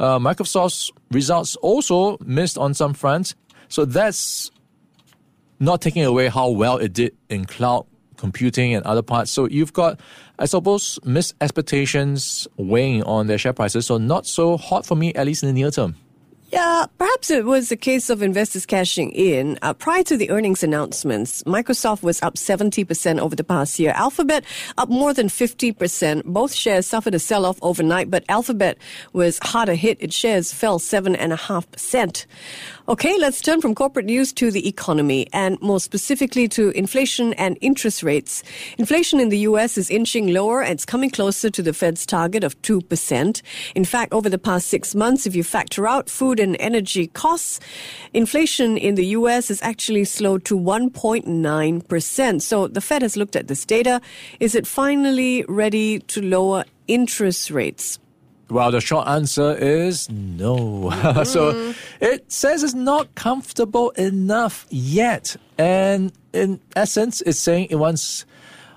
Uh, 0.00 0.19
Microsoft's 0.19 0.90
results 1.11 1.54
also 1.57 2.19
missed 2.25 2.59
on 2.59 2.75
some 2.75 2.95
fronts. 2.95 3.35
So 3.69 3.85
that's 3.85 4.50
not 5.61 5.81
taking 5.81 6.04
away 6.04 6.28
how 6.28 6.50
well 6.50 6.78
it 6.78 6.93
did 6.93 7.16
in 7.28 7.45
cloud 7.45 7.87
computing 8.25 8.75
and 8.75 8.83
other 8.87 9.02
parts. 9.02 9.31
So 9.31 9.47
you've 9.47 9.75
got, 9.75 10.00
I 10.38 10.47
suppose, 10.47 10.99
missed 11.04 11.35
expectations 11.43 12.49
weighing 12.57 13.02
on 13.02 13.26
their 13.26 13.37
share 13.37 13.52
prices. 13.52 13.85
So 13.85 13.99
not 13.99 14.26
so 14.26 14.57
hot 14.57 14.87
for 14.87 14.97
me, 14.97 15.12
at 15.12 15.26
least 15.26 15.43
in 15.43 15.49
the 15.49 15.52
near 15.52 15.71
term. 15.71 15.95
Yeah, 16.54 16.87
perhaps 16.99 17.31
it 17.31 17.45
was 17.45 17.73
a 17.73 17.76
case 17.76 18.09
of 18.11 18.23
investors 18.23 18.64
cashing 18.64 19.11
in. 19.11 19.59
Uh, 19.61 19.75
prior 19.75 20.04
to 20.04 20.16
the 20.16 20.31
earnings 20.31 20.62
announcements, 20.62 21.43
Microsoft 21.43 22.04
was 22.04 22.23
up 22.23 22.35
70% 22.37 23.19
over 23.19 23.35
the 23.35 23.43
past 23.43 23.81
year. 23.81 23.93
Alphabet 23.97 24.45
up 24.78 24.88
more 24.88 25.12
than 25.12 25.26
50%. 25.26 26.23
Both 26.25 26.54
shares 26.54 26.87
suffered 26.87 27.14
a 27.16 27.19
sell 27.19 27.45
off 27.45 27.59
overnight, 27.61 28.09
but 28.09 28.25
Alphabet 28.28 28.78
was 29.12 29.40
harder 29.43 29.75
hit. 29.75 30.00
Its 30.00 30.14
shares 30.14 30.52
fell 30.52 30.78
7.5%. 30.78 32.26
Okay, 32.87 33.17
let's 33.17 33.41
turn 33.41 33.62
from 33.62 33.75
corporate 33.75 34.05
news 34.05 34.31
to 34.35 34.50
the 34.50 34.69
economy 34.69 35.26
and 35.33 35.59
more 35.62 35.81
specifically 35.81 36.47
to 36.49 36.69
inflation 36.73 37.33
and 37.35 37.57
interest 37.62 38.03
rates. 38.03 38.43
Inflation 38.76 39.21
in 39.21 39.31
the 39.31 39.38
US 39.38 39.79
is 39.79 39.91
inching 39.91 40.35
lower 40.35 40.61
and 40.61 40.73
it's 40.73 40.85
coming 40.85 41.09
closer 41.09 41.49
to 41.49 41.62
the 41.62 41.73
Fed's 41.73 42.05
target 42.05 42.45
of 42.45 42.61
2%. 42.61 43.41
In 43.75 43.85
fact, 43.87 44.12
over 44.12 44.29
the 44.29 44.37
past 44.37 44.67
six 44.67 44.95
months, 44.95 45.26
if 45.26 45.35
you 45.35 45.43
factor 45.43 45.88
out 45.88 46.11
food 46.11 46.38
and 46.38 46.59
energy 46.61 47.07
costs, 47.07 47.59
inflation 48.12 48.76
in 48.76 48.97
the 48.97 49.07
US 49.17 49.49
has 49.49 49.62
actually 49.62 50.05
slowed 50.05 50.45
to 50.45 50.55
1.9%. 50.55 52.43
So 52.43 52.69
the 52.69 52.83
Fed 52.83 53.00
has 53.00 53.17
looked 53.17 53.35
at 53.35 53.49
this 53.49 53.64
data. 53.64 54.03
Is 54.41 54.55
it 54.55 54.67
finally 54.67 55.43
ready 55.49 56.00
to 56.00 56.21
lower 56.21 56.64
interest 56.87 57.50
rates? 57.50 57.99
Well, 58.51 58.71
the 58.71 58.81
short 58.81 59.09
answer 59.09 59.55
is 59.55 60.11
no. 60.11 60.91
so 61.25 61.53
mm-hmm. 61.53 62.05
it 62.05 62.31
says 62.31 62.63
it's 62.63 62.75
not 62.75 63.15
comfortable 63.15 63.91
enough 63.91 64.67
yet. 64.71 65.37
And 65.57 66.13
in 66.33 66.61
essence, 66.77 67.23
it's 67.23 67.39
saying 67.39 67.69
it 67.71 67.77
wants, 67.77 68.27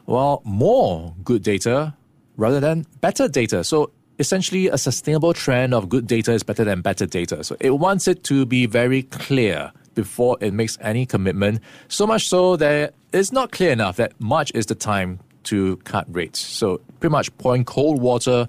well, 0.05 0.41
more 0.45 1.13
good 1.23 1.43
data 1.43 1.93
rather 2.37 2.59
than 2.59 2.85
better 3.01 3.27
data. 3.27 3.63
So 3.63 3.91
essentially, 4.19 4.67
a 4.67 4.77
sustainable 4.77 5.33
trend 5.33 5.73
of 5.73 5.89
good 5.89 6.07
data 6.07 6.31
is 6.31 6.43
better 6.43 6.63
than 6.63 6.81
better 6.81 7.05
data. 7.05 7.43
So 7.43 7.57
it 7.59 7.71
wants 7.71 8.07
it 8.07 8.23
to 8.25 8.45
be 8.45 8.65
very 8.67 9.03
clear 9.03 9.71
before 9.95 10.37
it 10.39 10.53
makes 10.53 10.77
any 10.81 11.05
commitment. 11.05 11.59
So 11.87 12.07
much 12.07 12.29
so 12.29 12.55
that 12.57 12.93
it's 13.11 13.31
not 13.31 13.51
clear 13.51 13.71
enough 13.71 13.97
that 13.97 14.13
March 14.19 14.51
is 14.53 14.67
the 14.67 14.75
time 14.75 15.19
to 15.43 15.77
cut 15.77 16.05
rates. 16.13 16.39
So 16.39 16.79
pretty 16.99 17.11
much 17.11 17.35
pouring 17.37 17.65
cold 17.65 18.01
water 18.01 18.47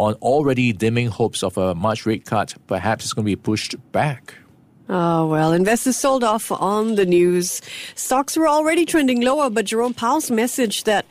on 0.00 0.14
already 0.14 0.72
dimming 0.72 1.08
hopes 1.08 1.42
of 1.42 1.58
a 1.58 1.74
March 1.74 2.06
rate 2.06 2.24
cut. 2.24 2.54
Perhaps 2.66 3.04
it's 3.04 3.12
going 3.12 3.24
to 3.24 3.30
be 3.30 3.36
pushed 3.36 3.74
back. 3.92 4.34
Oh, 4.92 5.28
well, 5.28 5.52
investors 5.52 5.96
sold 5.96 6.24
off 6.24 6.50
on 6.50 6.96
the 6.96 7.06
news. 7.06 7.60
Stocks 7.94 8.36
were 8.36 8.48
already 8.48 8.84
trending 8.84 9.20
lower, 9.20 9.48
but 9.48 9.66
Jerome 9.66 9.94
Powell's 9.94 10.32
message 10.32 10.82
that, 10.82 11.06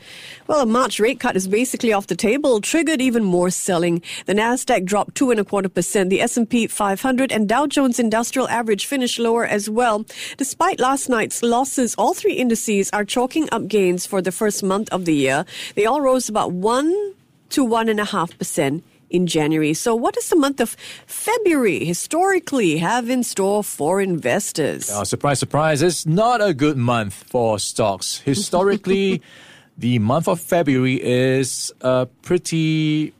well, 0.48 0.60
a 0.60 0.66
March 0.66 1.00
rate 1.00 1.18
cut 1.18 1.34
is 1.34 1.48
basically 1.48 1.90
off 1.90 2.06
the 2.08 2.14
table 2.14 2.60
triggered 2.60 3.00
even 3.00 3.24
more 3.24 3.48
selling. 3.48 4.02
The 4.26 4.34
Nasdaq 4.34 4.84
dropped 4.84 5.14
two 5.14 5.30
and 5.30 5.40
a 5.40 5.44
quarter 5.44 5.70
percent. 5.70 6.10
The 6.10 6.20
S&P 6.20 6.66
500 6.66 7.32
and 7.32 7.48
Dow 7.48 7.66
Jones 7.66 7.98
Industrial 7.98 8.46
Average 8.48 8.84
finished 8.84 9.18
lower 9.18 9.46
as 9.46 9.70
well. 9.70 10.04
Despite 10.36 10.78
last 10.78 11.08
night's 11.08 11.42
losses, 11.42 11.94
all 11.94 12.12
three 12.12 12.34
indices 12.34 12.90
are 12.92 13.06
chalking 13.06 13.48
up 13.50 13.66
gains 13.66 14.04
for 14.04 14.20
the 14.20 14.32
first 14.32 14.62
month 14.62 14.90
of 14.90 15.06
the 15.06 15.14
year. 15.14 15.46
They 15.74 15.86
all 15.86 16.02
rose 16.02 16.28
about 16.28 16.52
one 16.52 17.09
to 17.50 17.66
1.5% 17.66 18.82
in 19.10 19.26
January. 19.26 19.74
So, 19.74 19.94
what 19.94 20.14
does 20.14 20.28
the 20.28 20.36
month 20.36 20.60
of 20.60 20.76
February 21.06 21.84
historically 21.84 22.78
have 22.78 23.10
in 23.10 23.22
store 23.22 23.62
for 23.62 24.00
investors? 24.00 24.90
Oh, 24.92 25.04
surprise, 25.04 25.38
surprise. 25.38 25.82
It's 25.82 26.06
not 26.06 26.40
a 26.40 26.54
good 26.54 26.76
month 26.76 27.14
for 27.14 27.58
stocks. 27.58 28.18
Historically, 28.18 29.20
the 29.78 29.98
month 29.98 30.28
of 30.28 30.40
February 30.40 31.02
is 31.02 31.72
a 31.80 32.06
pretty 32.22 33.12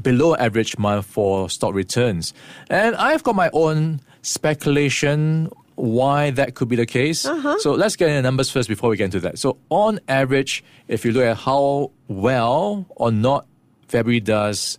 below 0.00 0.34
average 0.36 0.78
month 0.78 1.04
for 1.04 1.50
stock 1.50 1.74
returns. 1.74 2.32
And 2.70 2.96
I've 2.96 3.22
got 3.22 3.34
my 3.34 3.50
own 3.52 4.00
speculation 4.22 5.50
why 5.76 6.30
that 6.30 6.54
could 6.54 6.68
be 6.68 6.76
the 6.76 6.86
case. 6.86 7.24
Uh-huh. 7.24 7.58
So 7.58 7.72
let's 7.72 7.96
get 7.96 8.08
into 8.08 8.16
the 8.16 8.22
numbers 8.22 8.50
first 8.50 8.68
before 8.68 8.90
we 8.90 8.96
get 8.96 9.04
into 9.04 9.20
that. 9.20 9.38
So 9.38 9.58
on 9.68 10.00
average, 10.08 10.64
if 10.88 11.04
you 11.04 11.12
look 11.12 11.24
at 11.24 11.36
how 11.36 11.92
well 12.08 12.86
or 12.96 13.12
not 13.12 13.46
February 13.88 14.20
does 14.20 14.78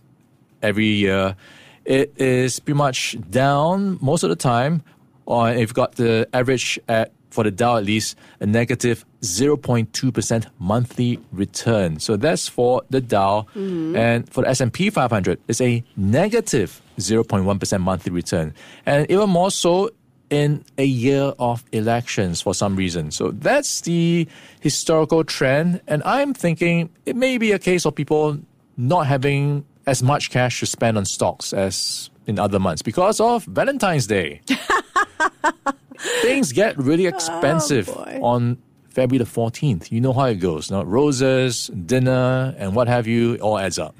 every 0.62 0.86
year, 0.86 1.36
it 1.84 2.12
is 2.16 2.60
pretty 2.60 2.76
much 2.76 3.16
down 3.30 3.98
most 4.00 4.22
of 4.22 4.28
the 4.30 4.36
time. 4.36 4.82
Or 5.24 5.50
if 5.50 5.60
you've 5.60 5.74
got 5.74 5.92
the 5.92 6.28
average 6.32 6.78
at 6.88 7.12
for 7.30 7.44
the 7.44 7.50
Dow 7.50 7.76
at 7.76 7.84
least 7.84 8.16
a 8.40 8.46
negative 8.46 9.04
0.2% 9.22 10.46
monthly 10.58 11.20
return. 11.32 11.98
So 12.00 12.16
that's 12.16 12.48
for 12.48 12.82
the 12.90 13.00
Dow. 13.00 13.46
Mm-hmm. 13.54 13.96
And 13.96 14.32
for 14.32 14.42
the 14.42 14.48
S&P 14.48 14.90
500, 14.90 15.38
it's 15.48 15.60
a 15.60 15.84
negative 15.96 16.80
0.1 16.98 17.80
monthly 17.80 18.12
return. 18.12 18.54
And 18.86 19.10
even 19.10 19.28
more 19.30 19.50
so 19.50 19.90
in 20.30 20.64
a 20.76 20.84
year 20.84 21.32
of 21.38 21.64
elections 21.72 22.40
for 22.40 22.54
some 22.54 22.76
reason. 22.76 23.10
So 23.10 23.30
that's 23.30 23.80
the 23.82 24.28
historical 24.60 25.24
trend. 25.24 25.80
And 25.86 26.02
I'm 26.04 26.34
thinking 26.34 26.90
it 27.06 27.16
may 27.16 27.38
be 27.38 27.52
a 27.52 27.58
case 27.58 27.86
of 27.86 27.94
people 27.94 28.38
not 28.76 29.06
having 29.06 29.64
as 29.86 30.02
much 30.02 30.30
cash 30.30 30.60
to 30.60 30.66
spend 30.66 30.98
on 30.98 31.04
stocks 31.04 31.52
as 31.52 32.10
in 32.26 32.38
other 32.38 32.58
months 32.58 32.82
because 32.82 33.20
of 33.20 33.44
Valentine's 33.44 34.06
Day. 34.06 34.42
Things 36.22 36.52
get 36.52 36.76
really 36.76 37.06
oh, 37.06 37.10
expensive 37.10 37.88
oh, 37.88 38.22
on 38.22 38.58
February 38.90 39.24
the 39.24 39.30
14th. 39.30 39.90
You 39.90 40.00
know 40.00 40.12
how 40.12 40.26
it 40.26 40.36
goes. 40.36 40.70
Now, 40.70 40.84
roses, 40.84 41.68
dinner, 41.68 42.54
and 42.58 42.74
what 42.74 42.86
have 42.86 43.06
you 43.06 43.36
all 43.36 43.58
adds 43.58 43.78
up. 43.78 43.96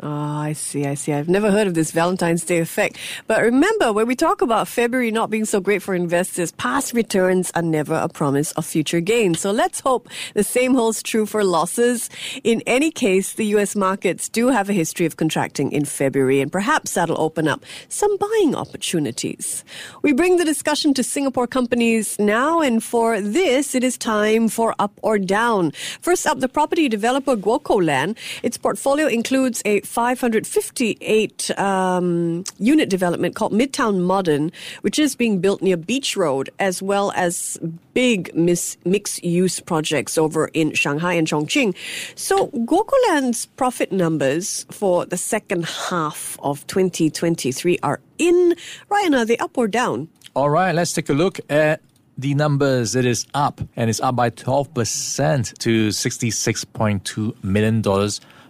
Oh, 0.00 0.08
I 0.08 0.52
see, 0.52 0.86
I 0.86 0.94
see. 0.94 1.12
I've 1.12 1.28
never 1.28 1.50
heard 1.50 1.66
of 1.66 1.74
this 1.74 1.90
Valentine's 1.90 2.44
Day 2.44 2.58
effect. 2.58 2.96
But 3.26 3.42
remember, 3.42 3.92
when 3.92 4.06
we 4.06 4.14
talk 4.14 4.42
about 4.42 4.68
February 4.68 5.10
not 5.10 5.28
being 5.28 5.44
so 5.44 5.60
great 5.60 5.82
for 5.82 5.92
investors, 5.92 6.52
past 6.52 6.92
returns 6.92 7.50
are 7.56 7.62
never 7.62 7.94
a 7.94 8.08
promise 8.08 8.52
of 8.52 8.64
future 8.64 9.00
gains. 9.00 9.40
So 9.40 9.50
let's 9.50 9.80
hope 9.80 10.08
the 10.34 10.44
same 10.44 10.74
holds 10.74 11.02
true 11.02 11.26
for 11.26 11.42
losses. 11.42 12.10
In 12.44 12.62
any 12.64 12.92
case, 12.92 13.32
the 13.32 13.46
US 13.56 13.74
markets 13.74 14.28
do 14.28 14.48
have 14.48 14.70
a 14.70 14.72
history 14.72 15.04
of 15.04 15.16
contracting 15.16 15.72
in 15.72 15.84
February, 15.84 16.40
and 16.40 16.52
perhaps 16.52 16.94
that'll 16.94 17.20
open 17.20 17.48
up 17.48 17.64
some 17.88 18.16
buying 18.18 18.54
opportunities. 18.54 19.64
We 20.02 20.12
bring 20.12 20.36
the 20.36 20.44
discussion 20.44 20.94
to 20.94 21.02
Singapore 21.02 21.48
companies 21.48 22.16
now, 22.20 22.60
and 22.60 22.84
for 22.84 23.20
this, 23.20 23.74
it 23.74 23.82
is 23.82 23.98
time 23.98 24.48
for 24.48 24.76
up 24.78 24.92
or 25.02 25.18
down. 25.18 25.72
First 26.02 26.24
up, 26.24 26.38
the 26.38 26.48
property 26.48 26.88
developer 26.88 27.34
GuocoLand. 27.34 28.16
Its 28.44 28.56
portfolio 28.56 29.08
includes 29.08 29.60
a 29.64 29.80
558 29.88 31.58
um, 31.58 32.44
unit 32.58 32.90
development 32.90 33.34
called 33.34 33.52
Midtown 33.52 34.00
Modern, 34.00 34.52
which 34.82 34.98
is 34.98 35.16
being 35.16 35.40
built 35.40 35.62
near 35.62 35.76
Beach 35.76 36.16
Road, 36.16 36.50
as 36.58 36.82
well 36.82 37.10
as 37.16 37.58
big 37.94 38.34
mixed 38.34 39.24
use 39.24 39.60
projects 39.60 40.18
over 40.18 40.48
in 40.48 40.74
Shanghai 40.74 41.14
and 41.14 41.26
Chongqing. 41.26 41.74
So, 42.14 42.48
GuocoLand's 42.48 43.46
profit 43.46 43.90
numbers 43.90 44.66
for 44.70 45.06
the 45.06 45.16
second 45.16 45.64
half 45.64 46.38
of 46.42 46.66
2023 46.66 47.78
are 47.82 48.00
in. 48.18 48.54
Ryan, 48.90 49.14
are 49.14 49.24
they 49.24 49.38
up 49.38 49.56
or 49.56 49.68
down? 49.68 50.08
All 50.36 50.50
right, 50.50 50.74
let's 50.74 50.92
take 50.92 51.08
a 51.08 51.14
look 51.14 51.40
at 51.48 51.80
the 52.18 52.34
numbers. 52.34 52.94
It 52.94 53.06
is 53.06 53.26
up, 53.32 53.62
and 53.74 53.88
it's 53.88 54.00
up 54.00 54.16
by 54.16 54.30
12% 54.30 55.58
to 55.58 55.88
$66.2 55.88 57.42
million 57.42 57.82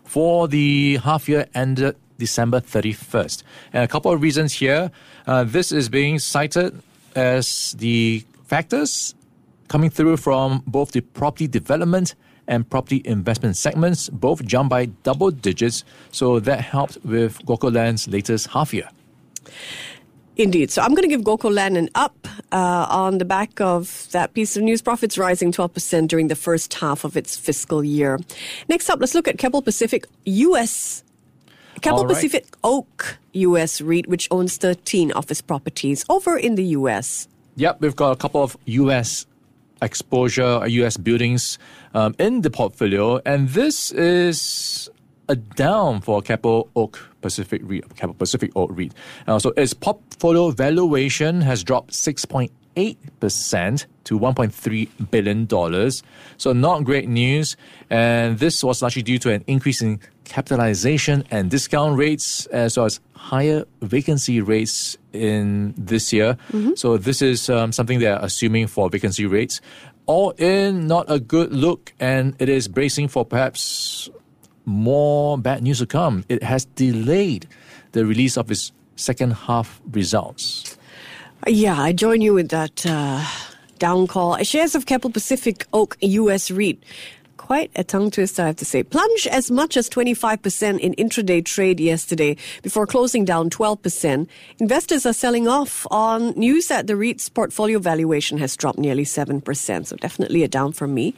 for 0.09 0.49
the 0.49 0.97
half 1.05 1.29
year 1.29 1.47
ended 1.55 1.95
December 2.19 2.61
31st. 2.61 3.43
And 3.73 3.85
a 3.85 3.89
couple 3.89 4.11
of 4.11 4.23
reasons 4.23 4.55
here. 4.55 4.91
Uh, 5.27 5.45
this 5.45 5.71
is 5.71 5.89
being 5.89 6.19
cited 6.19 6.81
as 7.15 7.77
the 7.79 8.25
factors 8.45 9.15
coming 9.69 9.91
through 9.91 10.17
from 10.17 10.63
both 10.67 10.93
the 10.93 11.03
property 11.03 11.47
development 11.47 12.15
and 12.47 12.69
property 12.69 13.03
investment 13.05 13.57
segments, 13.57 14.09
both 14.09 14.43
jumped 14.47 14.71
by 14.71 14.87
double 15.05 15.31
digits. 15.31 15.85
So 16.11 16.41
that 16.41 16.63
helped 16.63 16.97
with 17.05 17.39
GuocoLand's 17.45 18.09
latest 18.09 18.49
half 18.49 18.73
year. 18.73 18.89
Indeed. 20.39 20.71
So 20.71 20.83
I'm 20.83 20.95
going 20.95 21.03
to 21.03 21.09
give 21.09 21.23
GuocoLand 21.23 21.77
an 21.77 21.91
up 21.97 22.29
uh, 22.53 22.87
on 22.89 23.19
the 23.19 23.25
back 23.25 23.61
of 23.61 24.07
that 24.13 24.35
piece 24.35 24.57
of 24.57 24.63
news. 24.63 24.81
Profits 24.81 25.19
rising 25.19 25.51
12% 25.51 26.07
during 26.07 26.29
the 26.29 26.37
first 26.37 26.73
half 26.75 27.03
of 27.03 27.17
its 27.17 27.37
fiscal 27.37 27.83
year. 27.83 28.21
Next 28.69 28.89
up, 28.89 29.01
let's 29.01 29.17
look 29.17 29.27
at 29.27 29.37
Keppel 29.37 29.63
Pacific 29.63 30.07
US 30.25 31.03
Keppel 31.81 32.05
right. 32.05 32.15
Pacific 32.15 32.47
Oak 32.65 33.19
US 33.33 33.81
REIT, 33.81 34.07
which 34.09 34.29
owns 34.31 34.57
13 34.57 35.13
office 35.13 35.41
properties 35.41 36.05
over 36.09 36.37
in 36.37 36.55
the 36.55 36.65
US. 36.79 37.29
Yep, 37.57 37.81
we've 37.81 37.97
got 37.97 38.13
a 38.13 38.17
couple 38.17 38.43
of 38.43 38.57
U.S. 38.67 39.27
exposure, 39.83 40.67
U.S. 40.67 40.97
buildings 40.97 41.59
um, 41.95 42.15
in 42.19 42.43
the 42.43 42.51
portfolio, 42.51 43.21
and 43.25 43.49
this 43.49 43.91
is 43.93 44.89
a 45.29 45.37
down 45.37 46.01
for 46.01 46.23
Keppel 46.23 46.71
Oak 46.75 46.99
Pacific 47.21 47.61
REIT, 47.65 47.97
Keppel 47.97 48.15
Pacific 48.15 48.51
Oak 48.57 48.71
REIT. 48.73 48.95
Uh, 49.27 49.39
so 49.39 49.53
its 49.57 49.75
portfolio 49.75 50.51
valuation 50.51 51.41
has 51.41 51.63
dropped 51.63 51.93
6.8% 51.93 53.87
to 54.05 54.19
$1.3 54.19 55.11
billion. 55.11 55.91
So 56.39 56.53
not 56.53 56.85
great 56.85 57.09
news. 57.09 57.57
And 57.91 58.39
this 58.39 58.65
was 58.65 58.81
largely 58.83 59.03
due 59.03 59.19
to 59.19 59.33
an 59.33 59.45
increase 59.47 59.83
in 59.83 60.01
capitalization 60.25 61.25
and 61.31 61.51
discount 61.51 61.99
rates, 61.99 62.47
as 62.47 62.77
well 62.77 62.87
as 62.87 63.01
higher 63.15 63.65
vacancy 63.83 64.41
rates 64.41 64.97
in 65.13 65.75
this 65.77 66.13
year. 66.13 66.37
So 66.77 66.97
this 66.97 67.21
is 67.21 67.51
um, 67.51 67.73
something 67.73 67.99
they're 67.99 68.19
assuming 68.21 68.67
for 68.69 68.89
vacancy 68.89 69.27
rates. 69.27 69.61
All 70.07 70.31
in, 70.39 70.87
not 70.87 71.05
a 71.11 71.21
good 71.21 71.53
look, 71.53 71.93
and 72.01 72.35
it 72.39 72.49
is 72.49 72.67
bracing 72.67 73.09
for 73.09 73.27
perhaps 73.27 74.09
more 74.69 75.39
bad 75.39 75.63
news 75.63 75.79
to 75.79 75.87
come. 75.87 76.25
It 76.29 76.43
has 76.43 76.67
delayed 76.77 77.49
the 77.93 78.05
release 78.05 78.37
of 78.37 78.51
its 78.51 78.71
second 78.97 79.33
half 79.33 79.81
results. 79.91 80.77
Yeah, 81.47 81.81
I 81.81 81.93
join 81.93 82.21
you 82.21 82.35
with 82.35 82.51
that 82.51 82.85
uh, 82.85 83.25
down 83.79 84.07
call. 84.07 84.37
Shares 84.43 84.75
of 84.75 84.87
Keppel 84.87 85.11
Pacific 85.11 85.67
Oak 85.73 85.97
US 86.01 86.51
REIT. 86.51 86.83
Quite 87.39 87.71
a 87.77 87.85
tongue 87.85 88.11
twister, 88.11 88.43
I 88.43 88.47
have 88.49 88.57
to 88.57 88.65
say. 88.65 88.83
Plunged 88.83 89.29
as 89.29 89.49
much 89.51 89.77
as 89.77 89.89
25% 89.89 90.81
in 90.81 90.95
intraday 90.97 91.43
trade 91.43 91.81
yesterday 91.81 92.37
before 92.63 92.87
closing 92.87 93.25
down 93.25 93.49
12%. 93.49 94.27
Investors 94.59 95.07
are 95.07 95.15
selling 95.15 95.49
off 95.49 95.87
on 95.91 96.33
news 96.33 96.67
that 96.67 96.89
the 96.89 96.97
REIT's 96.97 97.31
portfolio 97.31 97.79
valuation 97.79 98.37
has 98.39 98.57
dropped 98.57 98.79
nearly 98.79 99.05
7%. 99.05 99.87
So 99.87 99.97
definitely 99.97 100.43
a 100.43 100.49
down 100.49 100.73
for 100.73 100.87
me. 100.87 101.15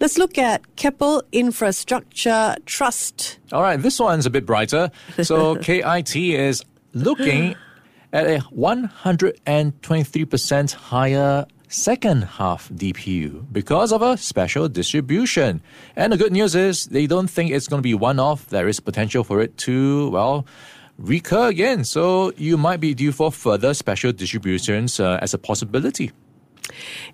Let's 0.00 0.16
look 0.16 0.38
at 0.38 0.76
Keppel 0.76 1.22
Infrastructure 1.32 2.56
Trust. 2.64 3.38
All 3.52 3.60
right, 3.60 3.82
this 3.82 3.98
one's 3.98 4.26
a 4.26 4.30
bit 4.30 4.46
brighter. 4.46 4.92
So 5.22 5.56
KIT 5.62 6.16
is 6.16 6.64
looking 6.94 7.56
at 8.12 8.26
a 8.26 8.38
123% 8.38 10.72
higher 10.72 11.46
second 11.74 12.22
half 12.22 12.68
DPU 12.70 13.44
because 13.52 13.92
of 13.92 14.00
a 14.00 14.16
special 14.16 14.68
distribution. 14.68 15.60
And 15.96 16.12
the 16.12 16.16
good 16.16 16.32
news 16.32 16.54
is 16.54 16.86
they 16.86 17.06
don't 17.06 17.28
think 17.28 17.50
it's 17.50 17.66
going 17.66 17.78
to 17.78 17.82
be 17.82 17.94
one 17.94 18.20
off. 18.20 18.46
There 18.46 18.68
is 18.68 18.78
potential 18.78 19.24
for 19.24 19.40
it 19.40 19.56
to, 19.58 20.08
well, 20.10 20.46
recur 20.98 21.48
again. 21.48 21.84
So 21.84 22.32
you 22.36 22.56
might 22.56 22.80
be 22.80 22.94
due 22.94 23.12
for 23.12 23.32
further 23.32 23.74
special 23.74 24.12
distributions 24.12 25.00
uh, 25.00 25.18
as 25.20 25.34
a 25.34 25.38
possibility. 25.38 26.12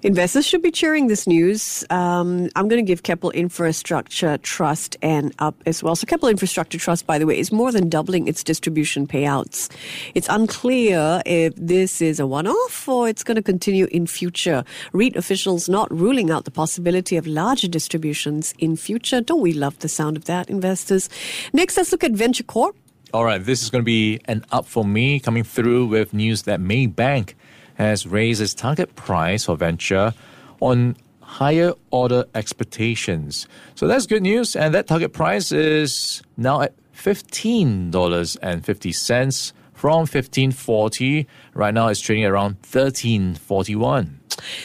Investors 0.02 0.46
should 0.46 0.62
be 0.62 0.70
cheering 0.70 1.08
this 1.08 1.26
news. 1.26 1.84
Um, 1.90 2.48
I'm 2.56 2.68
going 2.68 2.84
to 2.84 2.86
give 2.86 3.02
Keppel 3.02 3.30
Infrastructure 3.32 4.38
Trust 4.38 4.96
an 5.02 5.32
up 5.38 5.56
as 5.66 5.82
well. 5.82 5.96
So, 5.96 6.06
Keppel 6.06 6.28
Infrastructure 6.28 6.78
Trust, 6.78 7.06
by 7.06 7.18
the 7.18 7.26
way, 7.26 7.38
is 7.38 7.52
more 7.52 7.72
than 7.72 7.88
doubling 7.88 8.28
its 8.28 8.42
distribution 8.42 9.06
payouts. 9.06 9.70
It's 10.14 10.28
unclear 10.28 11.22
if 11.26 11.54
this 11.56 12.00
is 12.00 12.20
a 12.20 12.26
one 12.26 12.46
off 12.46 12.88
or 12.88 13.08
it's 13.08 13.22
going 13.22 13.36
to 13.36 13.42
continue 13.42 13.86
in 13.90 14.06
future. 14.06 14.64
REIT 14.92 15.16
officials 15.16 15.68
not 15.68 15.90
ruling 15.92 16.30
out 16.30 16.44
the 16.44 16.50
possibility 16.50 17.16
of 17.16 17.26
larger 17.26 17.68
distributions 17.68 18.54
in 18.58 18.76
future. 18.76 19.20
Don't 19.20 19.40
we 19.40 19.52
love 19.52 19.78
the 19.80 19.88
sound 19.88 20.16
of 20.16 20.24
that, 20.24 20.48
investors? 20.48 21.08
Next, 21.52 21.76
let's 21.76 21.92
look 21.92 22.04
at 22.04 22.12
Venture 22.12 22.44
Corp. 22.44 22.76
All 23.12 23.24
right, 23.24 23.44
this 23.44 23.62
is 23.62 23.70
going 23.70 23.82
to 23.82 23.86
be 23.86 24.20
an 24.26 24.44
up 24.52 24.66
for 24.66 24.84
me 24.84 25.18
coming 25.18 25.42
through 25.42 25.86
with 25.86 26.14
news 26.14 26.42
that 26.42 26.60
Maybank 26.60 27.34
has 27.80 28.06
raised 28.06 28.42
its 28.42 28.54
target 28.54 28.94
price 28.94 29.46
for 29.46 29.56
venture 29.56 30.12
on 30.60 30.96
higher 31.20 31.72
order 31.90 32.24
expectations. 32.34 33.48
So 33.74 33.86
that's 33.86 34.06
good 34.06 34.22
news, 34.22 34.54
and 34.54 34.74
that 34.74 34.86
target 34.86 35.12
price 35.12 35.50
is 35.50 36.22
now 36.36 36.60
at 36.60 36.74
fifteen 36.92 37.90
dollars 37.90 38.36
and 38.36 38.64
fifty 38.64 38.92
cents 38.92 39.54
from 39.72 40.06
fifteen 40.06 40.52
forty. 40.52 41.26
Right 41.54 41.72
now, 41.72 41.88
it's 41.88 42.00
trading 42.00 42.26
around 42.26 42.60
thirteen 42.62 43.34
forty 43.34 43.74
one. 43.74 44.19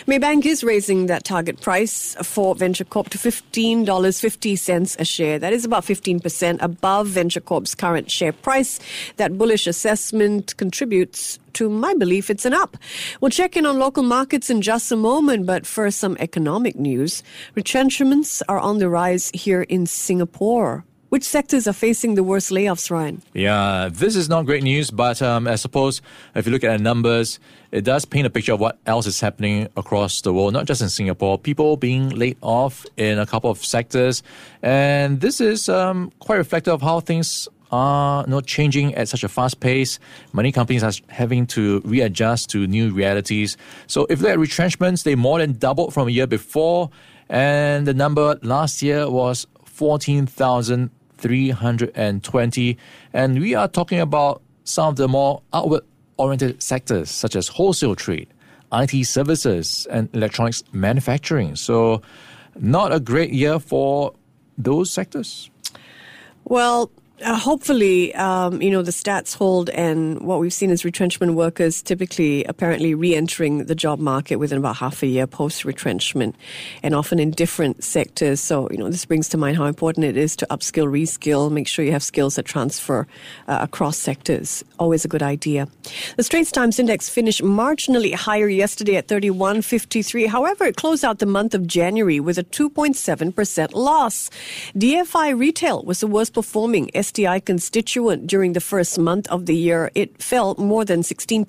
Maybank 0.07 0.45
is 0.45 0.63
raising 0.63 1.07
that 1.07 1.23
target 1.23 1.61
price 1.61 2.15
for 2.21 2.55
Venture 2.55 2.83
Corp 2.83 3.09
to 3.09 3.17
$15.50 3.17 4.99
a 4.99 5.05
share. 5.05 5.39
That 5.39 5.53
is 5.53 5.65
about 5.65 5.83
15% 5.83 6.61
above 6.61 7.07
Venture 7.07 7.41
Corp's 7.41 7.75
current 7.75 8.11
share 8.11 8.33
price. 8.33 8.79
That 9.17 9.37
bullish 9.37 9.67
assessment 9.67 10.55
contributes 10.57 11.39
to 11.53 11.69
my 11.69 11.93
belief 11.93 12.29
it's 12.29 12.45
an 12.45 12.53
up. 12.53 12.77
We'll 13.21 13.31
check 13.31 13.55
in 13.55 13.65
on 13.65 13.79
local 13.79 14.03
markets 14.03 14.49
in 14.49 14.61
just 14.61 14.91
a 14.91 14.95
moment, 14.95 15.45
but 15.45 15.65
first, 15.65 15.99
some 15.99 16.17
economic 16.19 16.75
news. 16.75 17.23
Retrenchments 17.55 18.41
are 18.49 18.59
on 18.59 18.79
the 18.79 18.89
rise 18.89 19.31
here 19.33 19.61
in 19.61 19.85
Singapore. 19.85 20.83
Which 21.15 21.23
sectors 21.23 21.65
are 21.65 21.71
facing 21.71 22.15
the 22.15 22.25
worst 22.25 22.51
layoffs, 22.51 22.91
Ryan? 22.91 23.21
Yeah, 23.33 23.87
this 23.89 24.17
is 24.17 24.27
not 24.27 24.45
great 24.45 24.63
news, 24.63 24.91
but 24.91 25.21
um, 25.21 25.47
I 25.47 25.55
suppose 25.55 26.01
if 26.35 26.45
you 26.45 26.51
look 26.51 26.65
at 26.65 26.75
the 26.75 26.83
numbers, 26.83 27.39
it 27.71 27.85
does 27.85 28.03
paint 28.03 28.27
a 28.27 28.29
picture 28.29 28.51
of 28.51 28.59
what 28.59 28.79
else 28.85 29.07
is 29.07 29.21
happening 29.21 29.69
across 29.77 30.19
the 30.19 30.33
world, 30.33 30.51
not 30.51 30.65
just 30.65 30.81
in 30.81 30.89
Singapore. 30.89 31.39
People 31.39 31.77
being 31.77 32.09
laid 32.09 32.35
off 32.41 32.85
in 32.97 33.17
a 33.17 33.25
couple 33.25 33.49
of 33.49 33.63
sectors, 33.63 34.23
and 34.61 35.21
this 35.21 35.39
is 35.39 35.69
um, 35.69 36.11
quite 36.19 36.35
reflective 36.35 36.73
of 36.73 36.81
how 36.81 36.99
things 36.99 37.47
are 37.71 38.27
not 38.27 38.45
changing 38.45 38.93
at 38.95 39.07
such 39.07 39.23
a 39.23 39.29
fast 39.29 39.61
pace. 39.61 39.99
Many 40.33 40.51
companies 40.51 40.83
are 40.83 40.91
having 41.07 41.47
to 41.47 41.81
readjust 41.85 42.49
to 42.49 42.67
new 42.67 42.91
realities. 42.91 43.55
So 43.87 44.05
if 44.09 44.19
they're 44.19 44.37
retrenchments, 44.37 45.03
they 45.03 45.15
more 45.15 45.39
than 45.39 45.53
doubled 45.53 45.93
from 45.93 46.09
a 46.09 46.11
year 46.11 46.27
before, 46.27 46.89
and 47.29 47.87
the 47.87 47.93
number 47.93 48.37
last 48.41 48.81
year 48.81 49.09
was 49.09 49.47
14,000. 49.63 50.89
320. 51.25 52.77
And 53.11 53.39
we 53.39 53.55
are 53.55 53.67
talking 53.67 53.99
about 53.99 54.43
some 54.63 54.89
of 54.89 54.95
the 54.95 55.07
more 55.07 55.41
outward 55.53 55.81
oriented 56.17 56.61
sectors, 56.61 57.09
such 57.09 57.35
as 57.35 57.47
wholesale 57.47 57.95
trade, 57.95 58.27
IT 58.71 59.05
services, 59.05 59.87
and 59.89 60.07
electronics 60.13 60.63
manufacturing. 60.71 61.55
So, 61.55 62.03
not 62.59 62.93
a 62.93 62.99
great 62.99 63.31
year 63.31 63.57
for 63.57 64.13
those 64.55 64.91
sectors. 64.91 65.49
Well, 66.43 66.91
uh, 67.23 67.37
hopefully, 67.37 68.13
um, 68.15 68.61
you 68.61 68.69
know, 68.69 68.81
the 68.81 68.91
stats 68.91 69.33
hold, 69.35 69.69
and 69.69 70.19
what 70.19 70.39
we've 70.39 70.53
seen 70.53 70.69
is 70.69 70.83
retrenchment 70.83 71.33
workers 71.33 71.81
typically 71.81 72.43
apparently 72.43 72.93
re 72.93 73.15
entering 73.15 73.65
the 73.65 73.75
job 73.75 73.99
market 73.99 74.35
within 74.35 74.57
about 74.57 74.75
half 74.75 75.01
a 75.01 75.07
year 75.07 75.25
post 75.25 75.63
retrenchment, 75.63 76.35
and 76.83 76.93
often 76.93 77.17
in 77.17 77.31
different 77.31 77.83
sectors. 77.85 78.41
So, 78.41 78.69
you 78.69 78.77
know, 78.77 78.89
this 78.89 79.05
brings 79.05 79.29
to 79.29 79.37
mind 79.37 79.55
how 79.55 79.65
important 79.65 80.05
it 80.05 80.17
is 80.17 80.35
to 80.37 80.47
upskill, 80.47 80.87
reskill, 80.87 81.49
make 81.49 81.69
sure 81.69 81.85
you 81.85 81.93
have 81.93 82.03
skills 82.03 82.35
that 82.35 82.43
transfer 82.43 83.07
uh, 83.47 83.59
across 83.61 83.97
sectors. 83.97 84.63
Always 84.77 85.05
a 85.05 85.07
good 85.07 85.23
idea. 85.23 85.69
The 86.17 86.23
Straits 86.23 86.51
Times 86.51 86.79
Index 86.79 87.07
finished 87.07 87.41
marginally 87.41 88.13
higher 88.13 88.49
yesterday 88.49 88.97
at 88.97 89.07
31.53. 89.07 90.27
However, 90.27 90.65
it 90.65 90.75
closed 90.75 91.05
out 91.05 91.19
the 91.19 91.25
month 91.25 91.55
of 91.55 91.65
January 91.65 92.19
with 92.19 92.37
a 92.37 92.43
2.7% 92.43 93.73
loss. 93.73 94.29
DFI 94.75 95.39
Retail 95.39 95.81
was 95.83 96.01
the 96.01 96.07
worst 96.07 96.33
performing 96.33 96.89
STI 97.05 97.39
constituent 97.39 98.27
during 98.27 98.53
the 98.53 98.61
first 98.71 98.97
month 98.97 99.27
of 99.27 99.45
the 99.45 99.55
year. 99.55 99.91
It 99.95 100.21
fell 100.21 100.55
more 100.55 100.83
than 100.85 101.01
16%. 101.01 101.45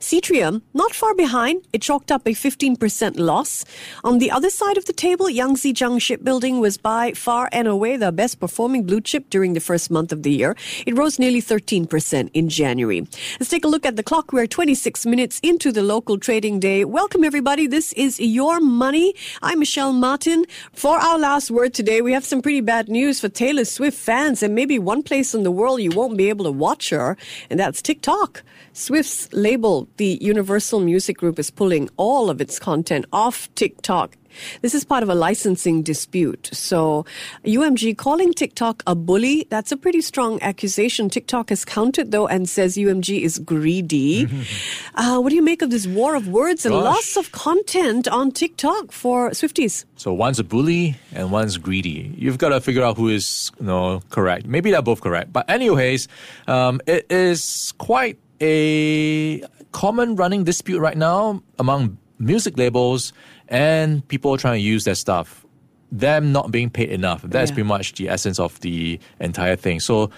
Seatrium, 0.00 0.62
not 0.72 0.94
far 0.94 1.14
behind, 1.14 1.66
it 1.72 1.82
chalked 1.82 2.10
up 2.12 2.26
a 2.26 2.30
15% 2.30 3.18
loss. 3.18 3.64
On 4.04 4.18
the 4.18 4.30
other 4.30 4.50
side 4.50 4.76
of 4.76 4.84
the 4.84 4.92
table, 4.92 5.26
Yangzijiang 5.26 6.00
Shipbuilding 6.00 6.60
was 6.60 6.76
by 6.76 7.12
far 7.12 7.48
and 7.52 7.66
away 7.66 7.96
the 7.96 8.12
best 8.12 8.38
performing 8.40 8.84
blue 8.84 9.00
chip 9.00 9.30
during 9.30 9.54
the 9.54 9.60
first 9.60 9.90
month 9.90 10.12
of 10.12 10.22
the 10.22 10.30
year. 10.30 10.56
It 10.86 10.96
rose 10.96 11.18
nearly 11.18 11.42
13% 11.42 12.30
in 12.32 12.48
January. 12.48 13.06
Let's 13.38 13.50
take 13.50 13.64
a 13.64 13.68
look 13.68 13.86
at 13.86 13.96
the 13.96 14.02
clock. 14.02 14.32
We're 14.32 14.46
26 14.46 15.06
minutes 15.06 15.40
into 15.42 15.72
the 15.72 15.82
local 15.82 16.18
trading 16.18 16.60
day. 16.60 16.84
Welcome, 16.84 17.24
everybody. 17.24 17.66
This 17.66 17.92
is 17.94 18.20
Your 18.20 18.60
Money. 18.60 19.14
I'm 19.42 19.58
Michelle 19.58 19.92
Martin. 19.92 20.44
For 20.72 20.98
our 20.98 21.18
last 21.18 21.50
word 21.50 21.74
today, 21.74 22.00
we 22.00 22.12
have 22.12 22.24
some 22.24 22.42
pretty 22.42 22.60
bad 22.60 22.88
news 22.88 23.20
for 23.20 23.28
Taylor 23.28 23.64
Swift 23.64 23.98
fans 23.98 24.42
and 24.42 24.54
maybe 24.54 24.78
one 24.84 25.02
place 25.02 25.34
in 25.34 25.42
the 25.42 25.50
world 25.50 25.80
you 25.80 25.90
won't 25.90 26.16
be 26.16 26.28
able 26.28 26.44
to 26.44 26.52
watch 26.52 26.90
her, 26.90 27.16
and 27.50 27.58
that's 27.58 27.82
TikTok. 27.82 28.42
Swift's 28.74 29.32
label, 29.32 29.88
the 29.98 30.18
Universal 30.20 30.80
Music 30.80 31.16
Group, 31.16 31.38
is 31.38 31.48
pulling 31.48 31.88
all 31.96 32.28
of 32.28 32.40
its 32.40 32.58
content 32.58 33.06
off 33.12 33.48
TikTok 33.54 34.16
this 34.62 34.74
is 34.74 34.84
part 34.84 35.02
of 35.02 35.08
a 35.08 35.14
licensing 35.14 35.82
dispute. 35.82 36.50
So, 36.52 37.04
UMG 37.44 37.96
calling 37.96 38.32
TikTok 38.32 38.82
a 38.86 38.94
bully, 38.94 39.46
that's 39.50 39.72
a 39.72 39.76
pretty 39.76 40.00
strong 40.00 40.42
accusation. 40.42 41.08
TikTok 41.08 41.50
has 41.50 41.64
countered, 41.64 42.10
though, 42.10 42.26
and 42.26 42.48
says 42.48 42.76
UMG 42.76 43.20
is 43.20 43.38
greedy. 43.38 44.26
uh, 44.94 45.18
what 45.18 45.30
do 45.30 45.36
you 45.36 45.42
make 45.42 45.62
of 45.62 45.70
this 45.70 45.86
war 45.86 46.14
of 46.14 46.28
words 46.28 46.66
and 46.66 46.74
Gosh. 46.74 46.84
lots 46.84 47.16
of 47.16 47.32
content 47.32 48.08
on 48.08 48.30
TikTok 48.30 48.92
for 48.92 49.30
Swifties? 49.30 49.84
So 49.96 50.12
one's 50.12 50.38
a 50.38 50.44
bully 50.44 50.96
and 51.12 51.30
one's 51.30 51.56
greedy. 51.56 52.14
You've 52.16 52.38
got 52.38 52.50
to 52.50 52.60
figure 52.60 52.82
out 52.82 52.96
who 52.96 53.08
is 53.08 53.50
you 53.58 53.66
know, 53.66 54.02
correct. 54.10 54.46
Maybe 54.46 54.70
they're 54.70 54.82
both 54.82 55.00
correct. 55.00 55.32
But 55.32 55.48
anyways, 55.48 56.08
um, 56.46 56.80
it 56.86 57.10
is 57.10 57.72
quite 57.78 58.18
a 58.40 59.42
common 59.72 60.16
running 60.16 60.44
dispute 60.44 60.80
right 60.80 60.96
now 60.96 61.42
among 61.58 61.98
music 62.18 62.56
labels 62.56 63.12
and 63.48 64.06
people 64.08 64.36
trying 64.36 64.54
to 64.54 64.60
use 64.60 64.84
their 64.84 64.94
stuff. 64.94 65.44
Them 65.92 66.32
not 66.32 66.50
being 66.50 66.70
paid 66.70 66.90
enough. 66.90 67.22
That's 67.22 67.50
Yeah. 67.50 67.54
pretty 67.54 67.68
much 67.68 67.94
the 67.94 68.08
essence 68.08 68.38
of 68.38 68.58
the 68.60 68.98
entire 69.20 69.56
thing. 69.56 69.80
So 69.80 70.10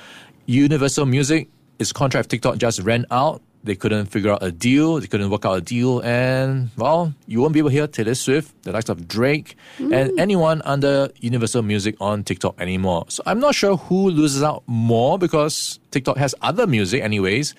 Universal 0.46 1.06
Music, 1.06 1.48
its 1.78 1.92
contract 1.92 2.26
with 2.26 2.30
TikTok 2.30 2.58
just 2.58 2.80
ran 2.80 3.04
out. 3.10 3.42
They 3.64 3.74
couldn't 3.74 4.06
figure 4.06 4.30
out 4.30 4.44
a 4.44 4.52
deal. 4.52 5.00
They 5.00 5.08
couldn't 5.08 5.28
work 5.28 5.44
out 5.44 5.54
a 5.54 5.60
deal. 5.60 6.00
And, 6.00 6.70
well, 6.76 7.12
you 7.26 7.40
won't 7.40 7.52
be 7.52 7.58
able 7.58 7.70
to 7.70 7.74
hear 7.74 7.86
Taylor 7.88 8.14
Swift, 8.14 8.54
the 8.62 8.70
likes 8.70 8.88
of 8.88 9.08
Drake, 9.08 9.56
and 9.78 9.92
mm. 10.12 10.20
anyone 10.20 10.62
under 10.64 11.10
Universal 11.20 11.62
Music 11.62 11.96
on 12.00 12.22
TikTok 12.22 12.60
anymore. 12.60 13.06
So 13.08 13.24
I'm 13.26 13.40
not 13.40 13.56
sure 13.56 13.76
who 13.76 14.08
loses 14.10 14.44
out 14.44 14.62
more 14.68 15.18
because 15.18 15.80
TikTok 15.90 16.16
has 16.16 16.32
other 16.42 16.68
music, 16.68 17.02
anyways. 17.02 17.54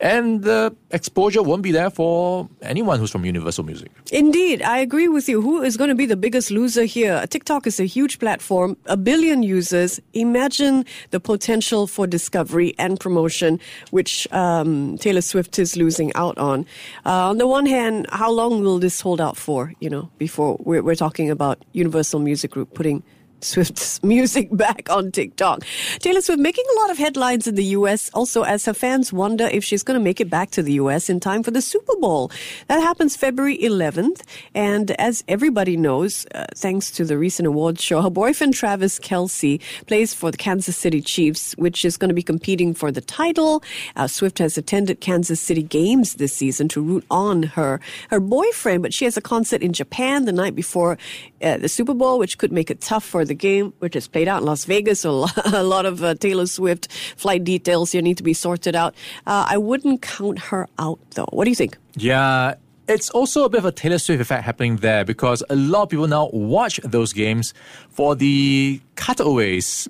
And 0.00 0.42
the 0.42 0.74
exposure 0.90 1.42
won't 1.42 1.62
be 1.62 1.72
there 1.72 1.90
for 1.90 2.48
anyone 2.62 3.00
who's 3.00 3.10
from 3.10 3.24
Universal 3.24 3.64
Music. 3.64 3.90
Indeed, 4.12 4.62
I 4.62 4.78
agree 4.78 5.08
with 5.08 5.28
you. 5.28 5.42
Who 5.42 5.62
is 5.62 5.76
going 5.76 5.88
to 5.88 5.94
be 5.96 6.06
the 6.06 6.16
biggest 6.16 6.50
loser 6.50 6.84
here? 6.84 7.26
TikTok 7.26 7.66
is 7.66 7.80
a 7.80 7.84
huge 7.84 8.18
platform, 8.18 8.76
a 8.86 8.96
billion 8.96 9.42
users. 9.42 10.00
Imagine 10.12 10.84
the 11.10 11.18
potential 11.18 11.86
for 11.86 12.06
discovery 12.06 12.74
and 12.78 13.00
promotion, 13.00 13.58
which 13.90 14.30
um, 14.32 14.98
Taylor 14.98 15.20
Swift 15.20 15.58
is 15.58 15.76
losing 15.76 16.12
out 16.14 16.38
on. 16.38 16.64
Uh, 17.04 17.30
on 17.30 17.38
the 17.38 17.46
one 17.46 17.66
hand, 17.66 18.06
how 18.10 18.30
long 18.30 18.62
will 18.62 18.78
this 18.78 19.00
hold 19.00 19.20
out 19.20 19.36
for? 19.36 19.72
You 19.80 19.90
know, 19.90 20.10
before 20.18 20.56
we're, 20.60 20.82
we're 20.82 20.94
talking 20.94 21.28
about 21.30 21.64
Universal 21.72 22.20
Music 22.20 22.52
Group 22.52 22.72
putting 22.74 23.02
Swift's 23.40 24.02
music 24.02 24.48
back 24.52 24.90
on 24.90 25.12
TikTok. 25.12 25.62
Taylor 25.98 26.20
Swift 26.20 26.40
making 26.40 26.64
a 26.74 26.80
lot 26.80 26.90
of 26.90 26.98
headlines 26.98 27.46
in 27.46 27.54
the 27.54 27.64
US 27.64 28.10
also 28.14 28.42
as 28.42 28.64
her 28.64 28.74
fans 28.74 29.12
wonder 29.12 29.46
if 29.46 29.64
she's 29.64 29.82
going 29.82 29.98
to 29.98 30.02
make 30.02 30.20
it 30.20 30.30
back 30.30 30.50
to 30.52 30.62
the 30.62 30.74
US 30.74 31.08
in 31.08 31.20
time 31.20 31.42
for 31.42 31.50
the 31.50 31.62
Super 31.62 31.94
Bowl. 32.00 32.30
That 32.68 32.80
happens 32.80 33.16
February 33.16 33.58
11th. 33.58 34.22
And 34.54 34.90
as 34.92 35.24
everybody 35.28 35.76
knows, 35.76 36.26
uh, 36.34 36.46
thanks 36.56 36.90
to 36.92 37.04
the 37.04 37.18
recent 37.18 37.46
awards 37.46 37.82
show, 37.82 38.02
her 38.02 38.10
boyfriend 38.10 38.54
Travis 38.54 38.98
Kelce 38.98 39.60
plays 39.86 40.14
for 40.14 40.30
the 40.30 40.36
Kansas 40.36 40.76
City 40.76 41.00
Chiefs, 41.00 41.52
which 41.56 41.84
is 41.84 41.96
going 41.96 42.08
to 42.08 42.14
be 42.14 42.22
competing 42.22 42.74
for 42.74 42.90
the 42.90 43.00
title. 43.00 43.62
Uh, 43.96 44.06
Swift 44.06 44.38
has 44.38 44.58
attended 44.58 45.00
Kansas 45.00 45.40
City 45.40 45.62
games 45.62 46.14
this 46.14 46.32
season 46.32 46.68
to 46.68 46.80
root 46.80 47.04
on 47.10 47.42
her, 47.42 47.80
her 48.10 48.20
boyfriend, 48.20 48.82
but 48.82 48.92
she 48.94 49.04
has 49.04 49.16
a 49.16 49.20
concert 49.20 49.62
in 49.62 49.72
Japan 49.72 50.24
the 50.24 50.32
night 50.32 50.54
before 50.54 50.98
uh, 51.42 51.56
the 51.58 51.68
Super 51.68 51.94
Bowl, 51.94 52.18
which 52.18 52.38
could 52.38 52.52
make 52.52 52.70
it 52.70 52.80
tough 52.80 53.04
for 53.04 53.24
the 53.28 53.34
game, 53.34 53.72
which 53.78 53.94
is 53.94 54.08
played 54.08 54.28
out 54.28 54.40
in 54.40 54.46
Las 54.46 54.64
Vegas. 54.64 55.00
So 55.00 55.26
a 55.44 55.62
lot 55.62 55.86
of 55.86 56.02
uh, 56.02 56.14
Taylor 56.14 56.46
Swift 56.46 56.92
flight 57.16 57.44
details 57.44 57.92
here 57.92 58.02
need 58.02 58.16
to 58.16 58.22
be 58.22 58.34
sorted 58.34 58.74
out. 58.74 58.94
Uh, 59.26 59.46
I 59.48 59.58
wouldn't 59.58 60.02
count 60.02 60.38
her 60.38 60.68
out, 60.78 60.98
though. 61.14 61.28
What 61.30 61.44
do 61.44 61.50
you 61.50 61.56
think? 61.56 61.76
Yeah, 61.94 62.54
it's 62.88 63.10
also 63.10 63.44
a 63.44 63.48
bit 63.48 63.58
of 63.58 63.64
a 63.66 63.72
Taylor 63.72 63.98
Swift 63.98 64.20
effect 64.20 64.44
happening 64.44 64.76
there 64.76 65.04
because 65.04 65.42
a 65.50 65.56
lot 65.56 65.82
of 65.84 65.88
people 65.90 66.08
now 66.08 66.30
watch 66.32 66.80
those 66.82 67.12
games 67.12 67.54
for 67.90 68.14
the 68.14 68.80
cutaways. 68.96 69.88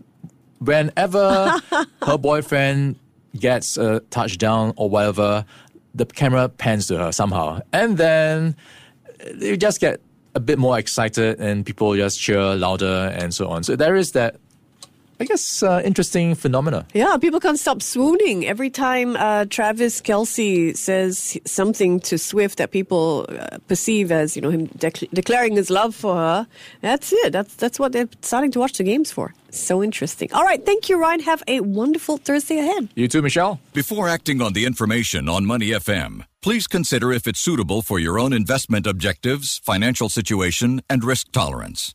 Whenever 0.59 1.61
her 2.03 2.18
boyfriend 2.18 2.96
gets 3.37 3.77
a 3.77 4.01
touchdown 4.11 4.72
or 4.77 4.90
whatever, 4.90 5.44
the 5.94 6.05
camera 6.07 6.48
pans 6.48 6.88
to 6.88 6.98
her 6.98 7.12
somehow. 7.12 7.61
And 7.72 7.96
then 7.96 8.57
you 9.38 9.57
just 9.57 9.81
get 9.81 10.01
a 10.38 10.40
bit 10.40 10.59
more 10.59 10.79
excited 10.79 11.40
and 11.40 11.66
people 11.66 11.94
just 11.96 12.20
cheer 12.20 12.55
louder 12.55 13.12
and 13.20 13.35
so 13.35 13.48
on. 13.48 13.64
So 13.64 13.77
there 13.77 13.96
is 13.96 14.12
that, 14.12 14.37
I 15.20 15.24
guess, 15.24 15.62
uh, 15.62 15.83
interesting 15.85 16.35
phenomena. 16.37 16.87
Yeah, 16.94 17.16
people 17.16 17.40
can't 17.40 17.59
stop 17.59 17.83
swooning 17.83 18.46
every 18.46 18.70
time 18.70 19.16
uh, 19.16 19.46
Travis 19.46 20.00
Kelce 20.00 20.76
says 20.76 21.37
something 21.44 21.98
to 22.00 22.18
Swift 22.18 22.59
that 22.59 22.70
people 22.70 23.26
uh, 23.28 23.59
perceive 23.66 24.12
as 24.12 24.37
you 24.37 24.42
know 24.42 24.50
him 24.50 24.68
dec- 24.68 25.11
declaring 25.12 25.57
his 25.57 25.70
love 25.70 25.94
for 25.94 26.14
her. 26.14 26.46
That's 26.83 27.12
it. 27.12 27.33
That's 27.33 27.54
that's 27.57 27.78
what 27.81 27.92
they're 27.92 28.09
starting 28.22 28.52
to 28.52 28.61
watch 28.61 28.78
the 28.78 28.85
games 28.85 29.11
for. 29.11 29.35
So 29.50 29.83
interesting. 29.83 30.33
All 30.33 30.44
right, 30.44 30.64
thank 30.64 30.88
you, 30.88 31.00
Ryan. 31.00 31.20
Have 31.20 31.42
a 31.48 31.61
wonderful 31.61 32.18
Thursday 32.18 32.59
ahead. 32.59 32.88
You 32.94 33.09
too, 33.09 33.22
Michelle? 33.22 33.59
Before 33.72 34.09
acting 34.09 34.40
on 34.42 34.52
the 34.52 34.66
information 34.66 35.28
on 35.28 35.46
Money 35.46 35.70
FM, 35.70 36.24
please 36.42 36.66
consider 36.66 37.12
if 37.12 37.26
it's 37.26 37.40
suitable 37.40 37.83
for 37.83 37.98
your 37.98 38.18
own 38.18 38.33
investment 38.33 38.87
objectives, 38.87 39.59
financial 39.64 40.09
situation, 40.09 40.83
and 40.88 41.02
risk 41.02 41.33
tolerance. 41.33 41.94